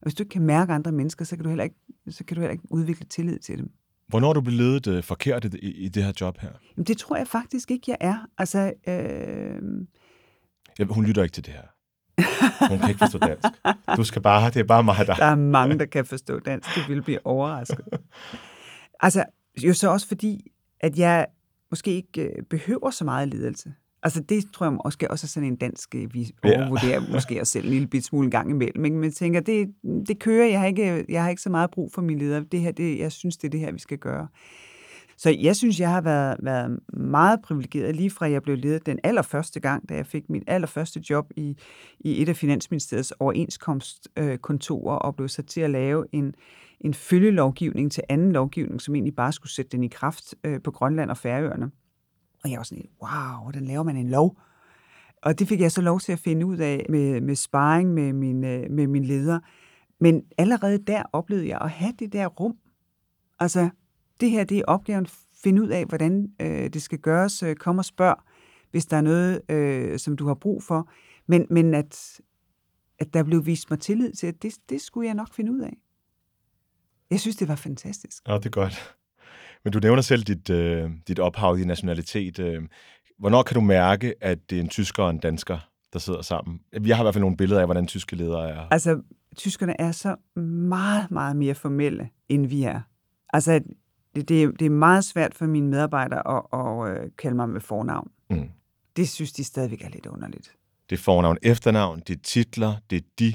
[0.00, 1.76] Og hvis du ikke kan mærke andre mennesker, så kan du heller ikke,
[2.08, 3.70] så kan du heller ikke udvikle tillid til dem.
[4.08, 6.50] Hvornår er du blevet ledet uh, forkert i, i det her job her?
[6.76, 8.26] Jamen, det tror jeg faktisk ikke, jeg er.
[8.38, 9.62] Altså, øh...
[10.78, 11.75] ja, hun lytter ikke til det her.
[12.68, 13.48] Hun kan ikke forstå dansk.
[13.96, 15.14] Du skal bare, det er bare mig, der...
[15.14, 16.74] Der er mange, der kan forstå dansk.
[16.74, 17.84] Det vil blive overrasket.
[19.00, 19.24] Altså,
[19.64, 21.26] jo så også fordi, at jeg
[21.70, 23.74] måske ikke øh, behøver så meget ledelse.
[24.02, 27.12] Altså det tror jeg måske også er sådan en dansk, øh, vi overvurderer ja.
[27.12, 28.82] måske os selv en lille bit smule gang imellem.
[28.82, 29.68] Men man tænker, det,
[30.08, 32.40] det kører, jeg har, ikke, jeg har ikke så meget brug for min leder.
[32.40, 34.28] Det her, det, jeg synes, det er det her, vi skal gøre.
[35.16, 38.98] Så jeg synes, jeg har været, været meget privilegeret, lige fra jeg blev ledet den
[39.04, 41.56] allerførste gang, da jeg fik mit allerførste job i,
[42.00, 46.34] i et af Finansministeriets overenskomstkontorer, og blev sat til at lave en,
[46.80, 50.70] en følgelovgivning til anden lovgivning, som egentlig bare skulle sætte den i kraft øh, på
[50.70, 51.70] Grønland og Færøerne.
[52.44, 54.38] Og jeg var sådan wow, hvordan laver man en lov?
[55.22, 58.12] Og det fik jeg så lov til at finde ud af med, med sparring med
[58.12, 59.40] min, øh, med min leder.
[60.00, 62.56] Men allerede der oplevede jeg at have det der rum.
[63.38, 63.70] Altså,
[64.20, 65.06] det her det er opgaven,
[65.42, 67.42] finde ud af, hvordan øh, det skal gøres.
[67.42, 68.16] Øh, kom og spørg,
[68.70, 70.90] hvis der er noget, øh, som du har brug for.
[71.26, 72.20] Men, men at,
[72.98, 75.60] at der blev vist mig tillid til, at det, det skulle jeg nok finde ud
[75.60, 75.76] af.
[77.10, 78.28] Jeg synes, det var fantastisk.
[78.28, 78.96] Ja, det er godt.
[79.64, 82.38] Men du nævner selv dit, øh, dit ophav, din nationalitet.
[82.38, 82.62] Øh,
[83.18, 85.58] hvornår kan du mærke, at det er en tysker og en dansker,
[85.92, 86.60] der sidder sammen?
[86.72, 88.68] Jeg har i hvert fald nogle billeder af, hvordan tyske ledere er.
[88.70, 89.00] Altså,
[89.36, 90.16] tyskerne er så
[90.68, 92.80] meget, meget mere formelle, end vi er.
[93.32, 93.60] Altså,
[94.16, 97.60] det, det, det er meget svært for mine medarbejdere at, at, at kalde mig med
[97.60, 98.10] fornavn.
[98.30, 98.48] Mm.
[98.96, 100.52] Det synes de stadigvæk er lidt underligt.
[100.90, 103.26] Det er fornavn, efternavn, det er titler, det er de,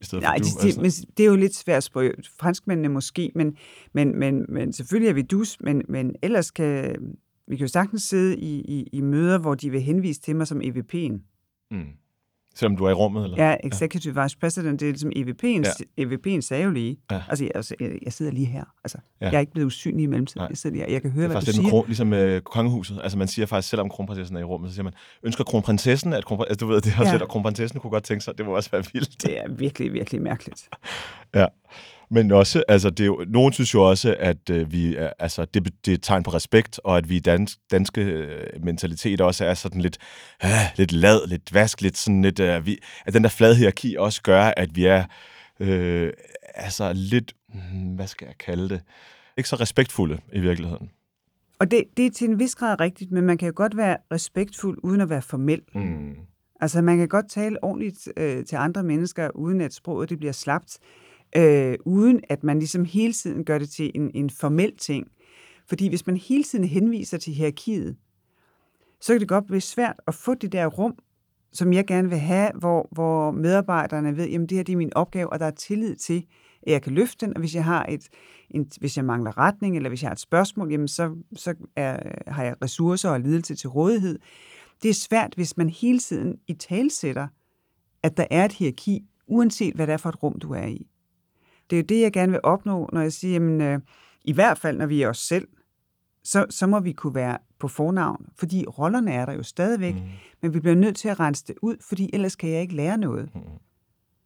[0.00, 0.66] i stedet Nej, for du.
[0.66, 2.02] det, men det er jo lidt svært på
[2.40, 3.56] franskmændene måske, men,
[3.92, 6.96] men, men, men selvfølgelig er vi dus, men, men ellers kan
[7.46, 10.46] vi kan jo sagtens sidde i, i, i møder, hvor de vil henvise til mig
[10.46, 11.20] som EVP'en.
[11.70, 11.86] Mm.
[12.54, 13.48] Selvom du er i rummet, eller?
[13.48, 14.22] Ja, Executive ja.
[14.22, 16.04] Vice President, det er ligesom EVP'en, ja.
[16.04, 16.96] EVP'en sagde jo lige.
[17.10, 17.22] Ja.
[17.28, 17.74] Altså, jeg, altså,
[18.04, 18.64] jeg, sidder lige her.
[18.84, 19.26] Altså, ja.
[19.26, 20.46] Jeg er ikke blevet usynlig i mellemtiden.
[20.48, 21.68] Jeg sidder lige Jeg kan høre, hvad du siger.
[21.68, 23.00] Kron, ligesom med uh, kongehuset.
[23.02, 24.92] Altså, man siger faktisk, selvom kronprinsessen er i rummet, så siger man,
[25.22, 27.12] ønsker kronprinsessen, at kronprinsessen, altså, du ved, det også ja.
[27.12, 29.22] lidt, og kronprinsessen kunne godt tænke sig, det må også være vildt.
[29.22, 30.68] Det er virkelig, virkelig mærkeligt.
[31.34, 31.46] ja.
[32.12, 35.64] Men også, altså, det er jo, nogen synes jo også, at øh, vi, altså, det,
[35.84, 39.44] det er et tegn på respekt, og at vi i dans, danske øh, mentalitet også
[39.44, 39.98] er sådan lidt,
[40.44, 43.96] øh, lidt lad, lidt vask, lidt sådan lidt, øh, vi, at den der flade hierarki
[43.98, 45.04] også gør, at vi er,
[45.60, 46.12] øh,
[46.54, 48.82] altså lidt, hmm, hvad skal jeg kalde det,
[49.36, 50.90] ikke så respektfulde i virkeligheden.
[51.58, 53.96] Og det, det er til en vis grad rigtigt, men man kan jo godt være
[54.12, 55.62] respektfuld uden at være formel.
[55.74, 56.14] Mm.
[56.60, 60.32] Altså man kan godt tale ordentligt øh, til andre mennesker, uden at sproget det bliver
[60.32, 60.78] slapt
[61.36, 65.06] øh, uden at man ligesom hele tiden gør det til en, en formel ting.
[65.68, 67.96] Fordi hvis man hele tiden henviser til hierarkiet,
[69.00, 70.94] så kan det godt blive svært at få det der rum,
[71.52, 74.94] som jeg gerne vil have, hvor, hvor medarbejderne ved, jamen det her det er min
[74.94, 76.26] opgave, og der er tillid til,
[76.62, 78.08] at jeg kan løfte den, og hvis jeg har et,
[78.50, 82.30] en, hvis jeg mangler retning, eller hvis jeg har et spørgsmål, jamen så, så er,
[82.30, 84.18] har jeg ressourcer og lidelse til rådighed.
[84.82, 87.28] Det er svært, hvis man hele tiden i talsætter,
[88.02, 90.86] at der er et hierarki, uanset hvad det er for et rum, du er i.
[91.72, 93.80] Det er jo det, jeg gerne vil opnå, når jeg siger, jamen, øh,
[94.24, 95.48] i hvert fald, når vi er os selv,
[96.24, 100.00] så, så må vi kunne være på fornavn, fordi rollerne er der jo stadigvæk, mm.
[100.42, 102.98] men vi bliver nødt til at rense det ud, fordi ellers kan jeg ikke lære
[102.98, 103.34] noget.
[103.34, 103.40] Mm.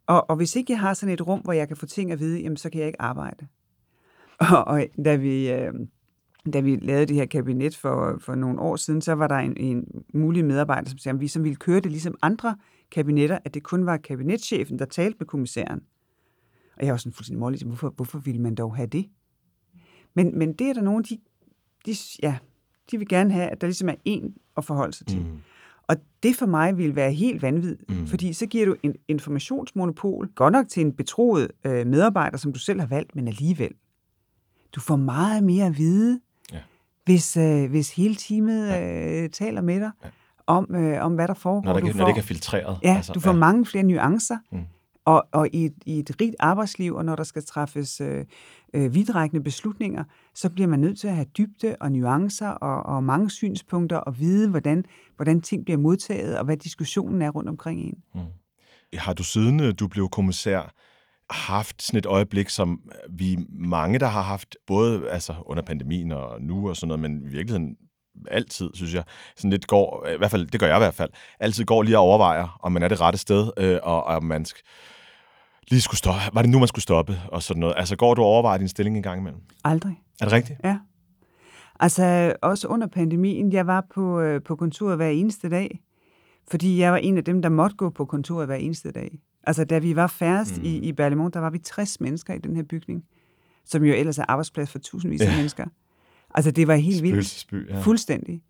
[0.07, 2.21] Og, og hvis ikke jeg har sådan et rum, hvor jeg kan få ting at
[2.21, 3.47] vide, jamen, så kan jeg ikke arbejde.
[4.51, 5.51] Og, og da vi...
[5.51, 5.73] Øh,
[6.53, 9.57] da vi lavede det her kabinet for, for nogle år siden, så var der en,
[9.57, 9.85] en
[10.15, 12.57] mulig medarbejder, som sagde, at vi som ville køre det ligesom andre
[12.91, 15.83] kabinetter, at det kun var kabinetchefen, der talte med kommissæren.
[16.77, 19.09] Og jeg var sådan fuldstændig målig, hvorfor, hvorfor ville man dog have det?
[20.15, 21.19] Men, men det er der nogen, de,
[21.87, 22.39] de, ja,
[22.91, 25.21] de vil gerne have, at der ligesom er en at forholde sig til.
[25.21, 25.39] Mm.
[25.89, 28.07] Og det for mig vil være helt vanvittigt, mm.
[28.07, 32.59] fordi så giver du en informationsmonopol, godt nok til en betroet øh, medarbejder, som du
[32.59, 33.73] selv har valgt, men alligevel.
[34.73, 36.21] Du får meget mere at vide,
[36.53, 36.59] ja.
[37.05, 40.09] hvis, øh, hvis hele teamet øh, taler med dig ja.
[40.47, 41.65] om, øh, om, hvad der foregår.
[41.65, 42.79] Når, der, du får, når det ikke er filtreret.
[42.83, 43.37] Ja, altså, du får ja.
[43.37, 44.39] mange flere nuancer.
[44.53, 44.59] Mm.
[45.07, 48.25] Og, og i, et, i et rigt arbejdsliv, og når der skal træffes øh,
[48.75, 50.05] øh, vidtrækkende beslutninger,
[50.35, 54.19] så bliver man nødt til at have dybde og nuancer og, og mange synspunkter og
[54.19, 54.85] vide, hvordan,
[55.17, 58.03] hvordan ting bliver modtaget, og hvad diskussionen er rundt omkring en.
[58.15, 58.21] Mm.
[58.95, 60.75] Har du siden øh, du blev kommissær
[61.31, 62.81] haft sådan et øjeblik, som
[63.11, 67.23] vi mange, der har haft, både altså under pandemien og nu og sådan noget, men
[67.23, 67.77] i virkeligheden
[68.31, 69.05] altid, synes jeg,
[69.37, 71.99] sådan lidt går, i hvert fald, det gør jeg i hvert fald, altid går lige
[71.99, 74.63] og overvejer, om man er det rette sted, øh, og om man skal,
[75.71, 76.21] lige skulle stoppe.
[76.33, 77.21] Var det nu, man skulle stoppe?
[77.33, 77.75] Og sådan noget.
[77.77, 79.41] Altså, går du og overvejer din stilling en gang imellem?
[79.65, 80.01] Aldrig.
[80.21, 80.61] Er det rigtigt?
[80.65, 80.79] Ja.
[81.81, 85.81] Altså, også under pandemien, jeg var på, øh, på kontoret hver eneste dag,
[86.51, 89.19] fordi jeg var en af dem, der måtte gå på kontoret hver eneste dag.
[89.47, 90.65] Altså, da vi var færrest mm.
[90.65, 93.05] i, i Berlemont, der var vi 60 mennesker i den her bygning,
[93.65, 95.37] som jo ellers er arbejdsplads for tusindvis af ja.
[95.37, 95.67] mennesker.
[96.35, 97.53] Altså, det var helt vildt.
[97.53, 97.81] Ja.
[97.81, 98.43] Fuldstændig.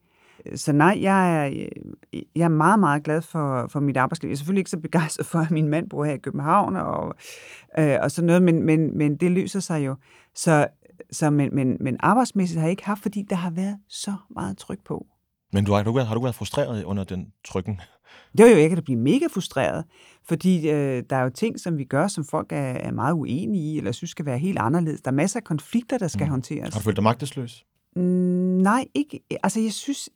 [0.54, 1.66] Så nej, jeg er,
[2.12, 4.28] jeg er meget, meget glad for, for mit arbejdsliv.
[4.28, 7.14] Jeg er selvfølgelig ikke så begejstret for, at min mand bor her i København og,
[7.78, 9.96] øh, og sådan noget, men, men, men det løser sig jo.
[10.34, 10.66] Så,
[11.12, 14.58] så men, men, men arbejdsmæssigt har jeg ikke haft, fordi der har været så meget
[14.58, 15.06] tryk på.
[15.52, 17.80] Men du har, du, har du været frustreret under den trykken?
[18.38, 19.84] Det var jo ikke at blive mega frustreret,
[20.24, 23.72] fordi øh, der er jo ting, som vi gør, som folk er, er meget uenige
[23.72, 25.00] i, eller synes skal være helt anderledes.
[25.00, 26.30] Der er masser af konflikter, der skal mm.
[26.30, 26.74] håndteres.
[26.74, 27.64] Har du følt dig magtesløs?
[27.96, 28.02] Mm,
[28.62, 29.20] nej, ikke.
[29.42, 30.08] Altså, jeg synes,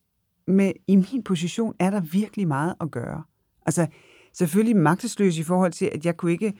[0.52, 3.22] med, i min position er der virkelig meget at gøre.
[3.66, 3.86] Altså,
[4.32, 6.54] selvfølgelig magtesløs i forhold til, at jeg kunne ikke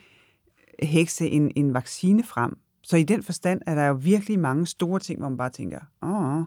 [0.82, 2.58] hekse en, en vaccine frem.
[2.82, 5.80] Så i den forstand er der jo virkelig mange store ting, hvor man bare tænker,
[6.02, 6.44] åh,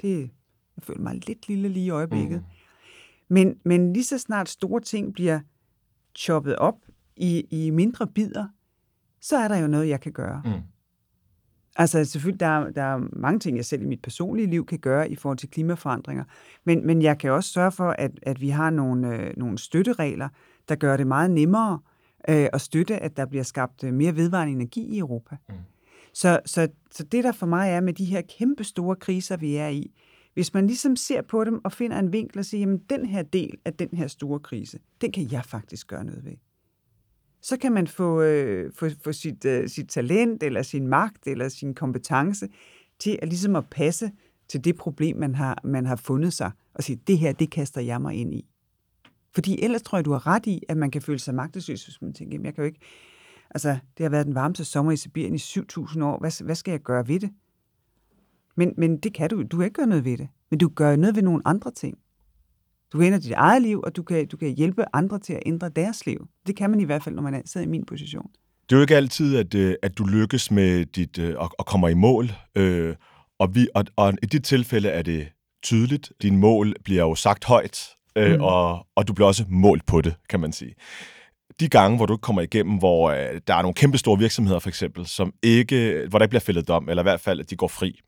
[0.00, 0.20] det,
[0.76, 2.38] jeg føler mig lidt lille lige i øjeblikket.
[2.38, 2.44] Mm.
[3.28, 5.40] Men, men lige så snart store ting bliver
[6.16, 6.74] choppet op
[7.16, 8.48] i, i mindre bidder,
[9.20, 10.42] så er der jo noget, jeg kan gøre.
[10.44, 10.62] Mm.
[11.78, 14.78] Altså selvfølgelig, der er, der er mange ting, jeg selv i mit personlige liv kan
[14.78, 16.24] gøre i forhold til klimaforandringer,
[16.64, 20.28] men, men jeg kan også sørge for, at, at vi har nogle, øh, nogle støtteregler,
[20.68, 21.78] der gør det meget nemmere
[22.28, 25.36] øh, at støtte, at der bliver skabt øh, mere vedvarende energi i Europa.
[25.48, 25.54] Mm.
[26.12, 29.56] Så, så, så det, der for mig er med de her kæmpe store kriser, vi
[29.56, 29.92] er i,
[30.34, 33.22] hvis man ligesom ser på dem og finder en vinkel og siger, jamen den her
[33.22, 36.32] del af den her store krise, den kan jeg faktisk gøre noget ved
[37.40, 41.48] så kan man få, øh, få, få sit, øh, sit talent, eller sin magt, eller
[41.48, 42.48] sin kompetence
[42.98, 44.10] til at ligesom at passe
[44.48, 47.80] til det problem, man har, man har fundet sig, og sige, det her, det kaster
[47.80, 48.48] jeg mig ind i.
[49.34, 52.02] Fordi ellers tror jeg, du har ret i, at man kan føle sig magtesløs, hvis
[52.02, 52.80] man tænker, jeg kan jo ikke,
[53.50, 56.72] altså, det har været den varmeste sommer i Sibirien i 7.000 år, hvad, hvad skal
[56.72, 57.30] jeg gøre ved det?
[58.56, 60.96] Men, men det kan du, du kan ikke gøre noget ved det, men du gør
[60.96, 61.98] noget ved nogle andre ting.
[62.92, 65.42] Du kan ændre dit eget liv, og du kan, du kan hjælpe andre til at
[65.46, 66.28] ændre deres liv.
[66.46, 68.26] Det kan man i hvert fald, når man sidder i min position.
[68.68, 71.66] Det er jo ikke altid, at, øh, at du lykkes med dit øh, og, og
[71.66, 72.30] kommer i mål.
[72.54, 72.94] Øh,
[73.38, 75.28] og, vi, og, og i dit tilfælde er det
[75.62, 76.12] tydeligt.
[76.22, 78.40] Din mål bliver jo sagt højt, øh, mm.
[78.40, 80.74] og, og du bliver også målt på det, kan man sige.
[81.60, 84.68] De gange, hvor du kommer igennem, hvor øh, der er nogle kæmpe store virksomheder, for
[84.68, 87.56] eksempel, som ikke, hvor der ikke bliver fældet dom, eller i hvert fald, at de
[87.56, 88.00] går fri,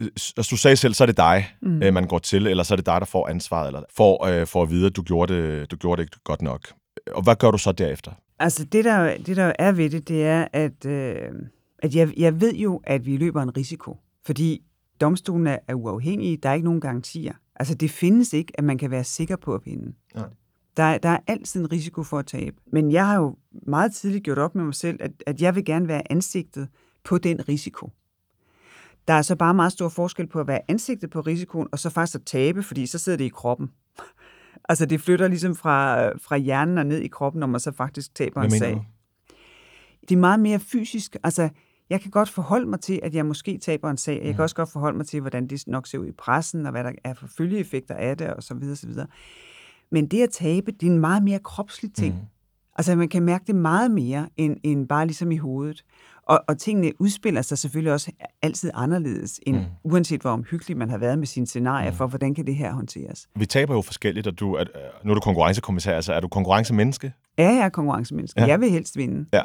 [0.00, 1.82] altså, du sagde selv, så er det dig, mm.
[1.82, 4.46] øh, man går til, eller så er det dig, der får ansvaret, eller får, øh,
[4.46, 6.72] for at vide, at du gjorde, det, du gjorde det ikke godt nok.
[7.12, 8.12] Og hvad gør du så derefter?
[8.38, 11.16] Altså, det der, det der er ved det, det er, at, øh,
[11.78, 13.96] at jeg, jeg ved jo, at vi løber en risiko.
[14.26, 14.62] Fordi
[15.00, 17.32] domstolen er, er uafhængige, der er ikke nogen garantier.
[17.56, 19.92] Altså, det findes ikke, at man kan være sikker på at vinde.
[20.16, 20.22] Ja.
[20.76, 22.56] Der, der er altid en risiko for at tabe.
[22.72, 23.36] Men jeg har jo
[23.66, 26.68] meget tidligt gjort op med mig selv, at, at jeg vil gerne være ansigtet
[27.04, 27.90] på den risiko.
[29.08, 31.90] Der er så bare meget stor forskel på at være ansigtet på risikoen, og så
[31.90, 33.70] faktisk at tabe, fordi så sidder det i kroppen.
[34.68, 38.14] altså det flytter ligesom fra, fra hjernen og ned i kroppen, når man så faktisk
[38.14, 38.74] taber Hvad en sag.
[38.74, 38.84] Du?
[40.08, 41.16] Det er meget mere fysisk.
[41.24, 41.48] Altså,
[41.90, 44.20] jeg kan godt forholde mig til, at jeg måske taber en sag.
[44.24, 46.72] Jeg kan også godt forholde mig til, hvordan det nok ser ud i pressen, og
[46.72, 49.06] hvad der er for følgeeffekter af det, og så videre, så videre.
[49.90, 52.14] Men det at tabe, det er en meget mere kropslig ting.
[52.14, 52.20] Mm.
[52.78, 55.84] Altså, man kan mærke det meget mere, end, end bare ligesom i hovedet.
[56.22, 58.10] Og, og tingene udspiller sig selvfølgelig også
[58.42, 59.64] altid anderledes, end mm.
[59.84, 61.96] uanset hvor omhyggeligt man har været med sine scenarier mm.
[61.96, 63.28] for, hvordan kan det her håndteres.
[63.36, 64.64] Vi taber jo forskelligt, og du, er,
[65.04, 67.12] nu er du konkurrencekommissær, altså er du konkurrencemenneske?
[67.38, 68.40] Ja, jeg er konkurrencemenneske.
[68.40, 68.46] Ja.
[68.46, 69.26] Jeg vil helst vinde.
[69.32, 69.42] Ja.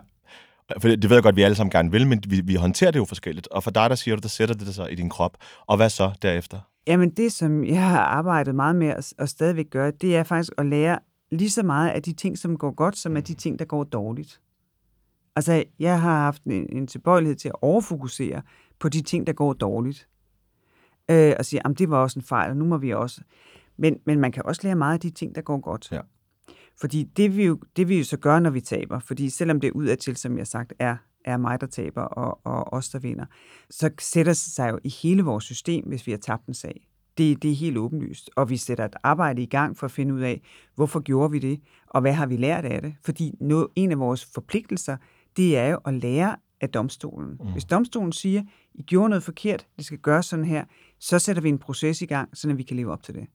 [0.81, 2.91] For det ved jeg godt, at vi alle sammen gerne vil, men vi, vi håndterer
[2.91, 3.47] det jo forskelligt.
[3.47, 5.37] Og for dig, der siger du, der sætter det sig i din krop.
[5.67, 6.59] Og hvad så derefter?
[6.87, 10.53] Jamen det, som jeg har arbejdet meget med at, og stadigvæk gøre, det er faktisk
[10.57, 10.99] at lære
[11.31, 13.83] lige så meget af de ting, som går godt, som af de ting, der går
[13.83, 14.41] dårligt.
[15.35, 18.41] Altså, jeg har haft en, en tilbøjelighed til at overfokusere
[18.79, 20.07] på de ting, der går dårligt.
[21.11, 23.21] Øh, og sige, at det var også en fejl, og nu må vi også...
[23.77, 25.91] Men, men man kan også lære meget af de ting, der går godt.
[25.91, 26.01] Ja.
[26.79, 29.71] Fordi det vi, jo, det vi jo så gør, når vi taber, fordi selvom det
[29.71, 33.25] udadtil, som jeg har sagt, er, er mig, der taber, og, og os, der vinder,
[33.69, 36.87] så sætter det sig jo i hele vores system, hvis vi har tabt en sag.
[37.21, 38.29] Det, det er helt åbenlyst.
[38.35, 40.41] Og vi sætter et arbejde i gang for at finde ud af,
[40.75, 42.95] hvorfor gjorde vi det, og hvad har vi lært af det?
[43.05, 44.97] Fordi no, en af vores forpligtelser,
[45.37, 47.37] det er jo at lære af domstolen.
[47.39, 47.51] Mm.
[47.51, 48.43] Hvis domstolen siger,
[48.73, 50.65] I gjorde noget forkert, det skal gøres sådan her,
[50.99, 53.27] så sætter vi en proces i gang, så vi kan leve op til det.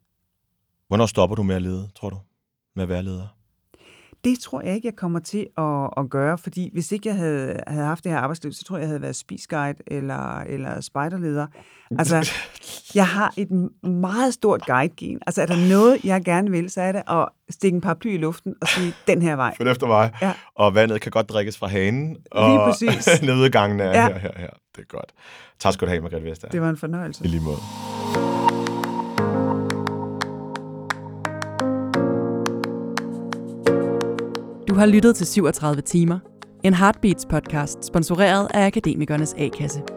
[0.89, 2.19] Hvornår stopper du med at lede, tror du?
[2.75, 3.36] Med at være leder?
[4.27, 7.61] Det tror jeg ikke, jeg kommer til at, at gøre, fordi hvis ikke jeg havde,
[7.67, 11.47] havde haft det her arbejdsliv, så tror jeg, jeg havde været spisguide eller, eller spejderleder.
[11.99, 12.31] Altså,
[12.95, 13.49] jeg har et
[13.83, 15.19] meget stort guide-gen.
[15.27, 18.17] Altså, er der noget, jeg gerne vil, så er det at stikke en paraply i
[18.17, 19.55] luften og sige, den her vej.
[19.57, 20.13] Følg efter mig.
[20.23, 20.33] Ja.
[20.55, 22.17] Og vandet kan godt drikkes fra hanen.
[22.31, 23.23] Og Lige præcis.
[23.29, 24.07] nedgangen er ja.
[24.07, 24.51] her, her, her.
[24.77, 25.13] Det er godt.
[25.59, 26.51] Tak skal du have, Margrethe Vestager.
[26.51, 27.25] Det var en fornøjelse.
[27.25, 28.56] I lige måde.
[34.79, 36.19] Har lyttet til 37 timer.
[36.65, 39.96] En Heartbeats podcast, sponsoreret af Akademikernes A-kasse.